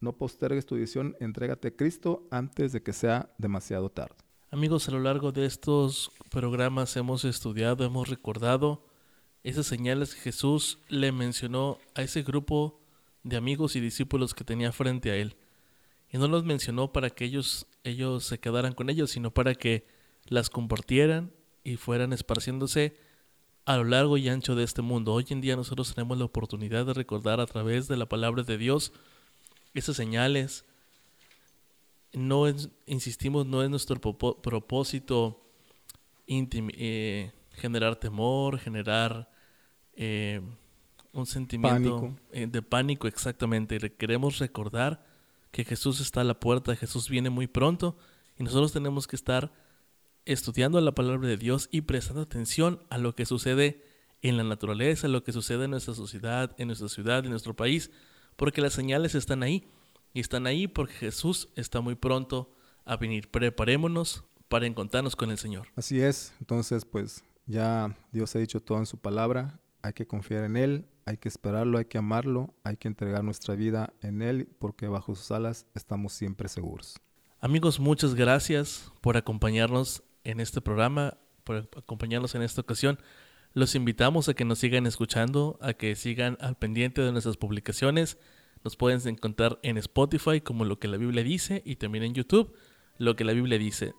no 0.00 0.12
postergues 0.12 0.66
tu 0.66 0.74
decisión, 0.74 1.16
entrégate 1.20 1.68
a 1.68 1.76
Cristo 1.76 2.26
antes 2.32 2.72
de 2.72 2.82
que 2.82 2.92
sea 2.92 3.32
demasiado 3.38 3.88
tarde. 3.88 4.16
Amigos, 4.50 4.88
a 4.88 4.90
lo 4.90 4.98
largo 4.98 5.30
de 5.30 5.46
estos 5.46 6.10
programas 6.30 6.96
hemos 6.96 7.24
estudiado, 7.24 7.84
hemos 7.84 8.08
recordado 8.08 8.84
esas 9.44 9.66
señales 9.66 10.16
que 10.16 10.20
Jesús 10.20 10.80
le 10.88 11.12
mencionó 11.12 11.78
a 11.94 12.02
ese 12.02 12.24
grupo 12.24 12.80
de 13.22 13.36
amigos 13.36 13.76
y 13.76 13.80
discípulos 13.80 14.34
que 14.34 14.42
tenía 14.42 14.72
frente 14.72 15.12
a 15.12 15.14
él. 15.14 15.36
Y 16.10 16.18
no 16.18 16.26
los 16.26 16.42
mencionó 16.42 16.92
para 16.92 17.10
que 17.10 17.24
ellos, 17.24 17.68
ellos 17.84 18.24
se 18.24 18.40
quedaran 18.40 18.72
con 18.72 18.90
ellos, 18.90 19.12
sino 19.12 19.30
para 19.30 19.54
que 19.54 19.86
las 20.24 20.50
compartieran 20.50 21.30
y 21.62 21.76
fueran 21.76 22.12
esparciéndose 22.12 22.96
a 23.66 23.76
lo 23.76 23.84
largo 23.84 24.16
y 24.16 24.28
ancho 24.28 24.54
de 24.54 24.62
este 24.62 24.80
mundo. 24.80 25.12
Hoy 25.12 25.26
en 25.28 25.40
día 25.40 25.56
nosotros 25.56 25.92
tenemos 25.92 26.16
la 26.16 26.24
oportunidad 26.24 26.86
de 26.86 26.94
recordar 26.94 27.40
a 27.40 27.46
través 27.46 27.88
de 27.88 27.96
la 27.96 28.06
palabra 28.06 28.44
de 28.44 28.56
Dios 28.56 28.92
esas 29.74 29.96
señales, 29.96 30.64
no 32.12 32.46
es, 32.46 32.70
insistimos, 32.86 33.44
no 33.44 33.62
es 33.62 33.68
nuestro 33.68 34.00
propósito 34.00 35.42
eh, 36.28 37.32
generar 37.50 37.96
temor, 37.96 38.58
generar 38.58 39.28
eh, 39.94 40.40
un 41.12 41.26
sentimiento 41.26 42.16
eh, 42.32 42.46
de 42.46 42.62
pánico 42.62 43.08
exactamente. 43.08 43.78
Queremos 43.96 44.38
recordar 44.38 45.04
que 45.50 45.64
Jesús 45.64 46.00
está 46.00 46.20
a 46.20 46.24
la 46.24 46.38
puerta, 46.38 46.74
Jesús 46.76 47.08
viene 47.08 47.30
muy 47.30 47.48
pronto 47.48 47.98
y 48.38 48.44
nosotros 48.44 48.72
tenemos 48.72 49.06
que 49.06 49.16
estar 49.16 49.52
estudiando 50.26 50.80
la 50.80 50.94
palabra 50.94 51.28
de 51.28 51.36
Dios 51.36 51.68
y 51.72 51.82
prestando 51.82 52.22
atención 52.22 52.82
a 52.90 52.98
lo 52.98 53.14
que 53.14 53.24
sucede 53.24 53.82
en 54.22 54.36
la 54.36 54.44
naturaleza, 54.44 55.06
a 55.06 55.10
lo 55.10 55.24
que 55.24 55.32
sucede 55.32 55.64
en 55.64 55.70
nuestra 55.70 55.94
sociedad, 55.94 56.54
en 56.58 56.66
nuestra 56.68 56.88
ciudad, 56.88 57.24
en 57.24 57.30
nuestro 57.30 57.54
país, 57.54 57.90
porque 58.36 58.60
las 58.60 58.74
señales 58.74 59.14
están 59.14 59.42
ahí. 59.42 59.68
Y 60.12 60.20
están 60.20 60.46
ahí 60.46 60.66
porque 60.66 60.94
Jesús 60.94 61.50
está 61.56 61.82
muy 61.82 61.94
pronto 61.94 62.50
a 62.86 62.96
venir. 62.96 63.30
Preparémonos 63.30 64.24
para 64.48 64.66
encontrarnos 64.66 65.14
con 65.14 65.30
el 65.30 65.36
Señor. 65.36 65.68
Así 65.76 66.00
es. 66.00 66.32
Entonces, 66.40 66.86
pues 66.86 67.22
ya 67.44 67.94
Dios 68.12 68.34
ha 68.34 68.38
dicho 68.38 68.60
todo 68.60 68.78
en 68.78 68.86
su 68.86 68.96
palabra. 68.96 69.60
Hay 69.82 69.92
que 69.92 70.06
confiar 70.06 70.44
en 70.44 70.56
Él. 70.56 70.86
hay 71.04 71.18
que 71.18 71.28
esperarlo, 71.28 71.78
hay 71.78 71.84
que 71.84 71.98
amarlo, 71.98 72.52
hay 72.64 72.76
que 72.76 72.88
entregar 72.88 73.22
nuestra 73.22 73.54
vida 73.54 73.92
en 74.02 74.22
Él, 74.22 74.48
porque 74.58 74.88
bajo 74.88 75.14
sus 75.14 75.30
alas 75.30 75.66
estamos 75.74 76.12
siempre 76.12 76.48
seguros. 76.48 76.96
Amigos, 77.38 77.78
muchas 77.78 78.14
gracias 78.14 78.90
por 79.02 79.16
acompañarnos 79.16 80.02
en 80.26 80.40
este 80.40 80.60
programa, 80.60 81.16
por 81.44 81.68
acompañarnos 81.76 82.34
en 82.34 82.42
esta 82.42 82.60
ocasión. 82.60 82.98
Los 83.54 83.74
invitamos 83.74 84.28
a 84.28 84.34
que 84.34 84.44
nos 84.44 84.58
sigan 84.58 84.86
escuchando, 84.86 85.58
a 85.62 85.72
que 85.72 85.94
sigan 85.94 86.36
al 86.40 86.56
pendiente 86.56 87.00
de 87.00 87.12
nuestras 87.12 87.36
publicaciones. 87.36 88.18
Nos 88.64 88.76
pueden 88.76 89.00
encontrar 89.08 89.58
en 89.62 89.78
Spotify 89.78 90.40
como 90.40 90.64
lo 90.64 90.78
que 90.78 90.88
la 90.88 90.96
Biblia 90.96 91.22
dice 91.22 91.62
y 91.64 91.76
también 91.76 92.04
en 92.04 92.14
YouTube 92.14 92.54
lo 92.98 93.14
que 93.16 93.24
la 93.24 93.32
Biblia 93.32 93.58
dice. 93.58 93.94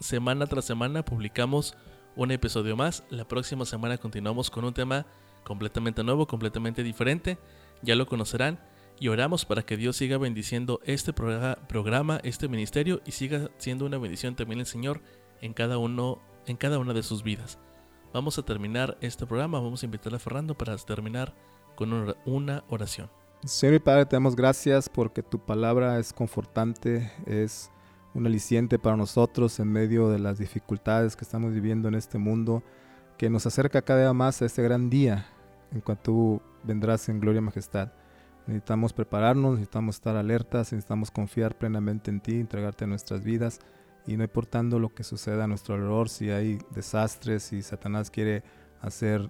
Semana 0.00 0.46
tras 0.46 0.64
semana 0.64 1.04
publicamos 1.04 1.76
un 2.16 2.30
episodio 2.30 2.76
más. 2.76 3.04
La 3.10 3.28
próxima 3.28 3.64
semana 3.66 3.98
continuamos 3.98 4.50
con 4.50 4.64
un 4.64 4.74
tema 4.74 5.06
completamente 5.44 6.02
nuevo, 6.02 6.26
completamente 6.26 6.82
diferente. 6.82 7.38
Ya 7.82 7.94
lo 7.94 8.06
conocerán 8.06 8.58
y 9.00 9.08
oramos 9.08 9.44
para 9.44 9.62
que 9.62 9.76
Dios 9.76 9.96
siga 9.96 10.18
bendiciendo 10.18 10.80
este 10.84 11.12
programa, 11.12 12.20
este 12.24 12.48
ministerio 12.48 13.00
y 13.06 13.12
siga 13.12 13.50
siendo 13.58 13.86
una 13.86 13.98
bendición 13.98 14.34
también 14.34 14.60
el 14.60 14.66
Señor 14.66 15.00
en 15.40 15.54
cada 15.54 15.78
uno, 15.78 16.18
en 16.46 16.56
cada 16.56 16.78
una 16.78 16.92
de 16.92 17.02
sus 17.02 17.22
vidas. 17.22 17.58
Vamos 18.12 18.38
a 18.38 18.42
terminar 18.42 18.96
este 19.00 19.26
programa, 19.26 19.60
vamos 19.60 19.82
a 19.82 19.86
invitar 19.86 20.14
a 20.14 20.18
Fernando 20.18 20.56
para 20.56 20.76
terminar 20.76 21.34
con 21.76 22.14
una 22.24 22.64
oración. 22.68 23.10
Señor 23.44 23.74
y 23.76 23.78
Padre, 23.78 24.06
te 24.06 24.16
damos 24.16 24.34
gracias 24.34 24.88
porque 24.88 25.22
tu 25.22 25.38
palabra 25.38 25.98
es 25.98 26.12
confortante, 26.12 27.12
es 27.26 27.70
un 28.14 28.26
aliciente 28.26 28.78
para 28.78 28.96
nosotros 28.96 29.60
en 29.60 29.70
medio 29.70 30.08
de 30.08 30.18
las 30.18 30.38
dificultades 30.38 31.14
que 31.14 31.24
estamos 31.24 31.52
viviendo 31.52 31.86
en 31.88 31.94
este 31.94 32.18
mundo, 32.18 32.62
que 33.16 33.30
nos 33.30 33.46
acerca 33.46 33.82
cada 33.82 34.00
día 34.00 34.12
más 34.12 34.42
a 34.42 34.46
este 34.46 34.62
gran 34.62 34.90
día 34.90 35.26
en 35.70 35.80
cuanto 35.80 36.02
tú 36.02 36.42
vendrás 36.64 37.08
en 37.08 37.20
gloria 37.20 37.38
y 37.38 37.42
majestad. 37.42 37.92
Necesitamos 38.46 38.92
prepararnos, 38.92 39.52
necesitamos 39.52 39.96
estar 39.96 40.16
alertas, 40.16 40.72
necesitamos 40.72 41.10
confiar 41.10 41.56
plenamente 41.58 42.10
en 42.10 42.20
ti, 42.20 42.40
entregarte 42.40 42.86
nuestras 42.86 43.22
vidas 43.22 43.60
y 44.08 44.16
no 44.16 44.24
importando 44.24 44.78
lo 44.78 44.94
que 44.94 45.04
suceda 45.04 45.44
a 45.44 45.46
nuestro 45.46 45.74
alrededor, 45.74 46.08
si 46.08 46.30
hay 46.30 46.58
desastres, 46.70 47.42
si 47.42 47.62
Satanás 47.62 48.10
quiere 48.10 48.42
hacer 48.80 49.28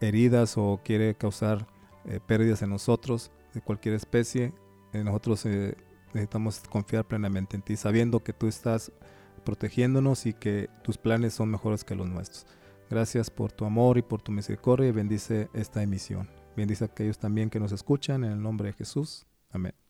heridas 0.00 0.58
o 0.58 0.82
quiere 0.84 1.14
causar 1.14 1.66
eh, 2.04 2.20
pérdidas 2.24 2.60
en 2.60 2.68
nosotros 2.68 3.30
de 3.54 3.62
cualquier 3.62 3.94
especie, 3.94 4.52
eh, 4.92 5.02
nosotros 5.02 5.46
eh, 5.46 5.74
necesitamos 6.08 6.60
confiar 6.68 7.06
plenamente 7.06 7.56
en 7.56 7.62
ti, 7.62 7.76
sabiendo 7.76 8.22
que 8.22 8.34
tú 8.34 8.46
estás 8.46 8.92
protegiéndonos 9.42 10.26
y 10.26 10.34
que 10.34 10.68
tus 10.84 10.98
planes 10.98 11.32
son 11.32 11.50
mejores 11.50 11.82
que 11.82 11.94
los 11.94 12.06
nuestros. 12.06 12.46
Gracias 12.90 13.30
por 13.30 13.52
tu 13.52 13.64
amor 13.64 13.96
y 13.96 14.02
por 14.02 14.20
tu 14.20 14.32
misericordia 14.32 14.88
y 14.88 14.92
bendice 14.92 15.48
esta 15.54 15.82
emisión. 15.82 16.28
Bendice 16.54 16.84
a 16.84 16.88
aquellos 16.88 17.18
también 17.18 17.48
que 17.48 17.58
nos 17.58 17.72
escuchan 17.72 18.22
en 18.22 18.32
el 18.32 18.42
nombre 18.42 18.68
de 18.68 18.74
Jesús. 18.74 19.26
Amén. 19.50 19.85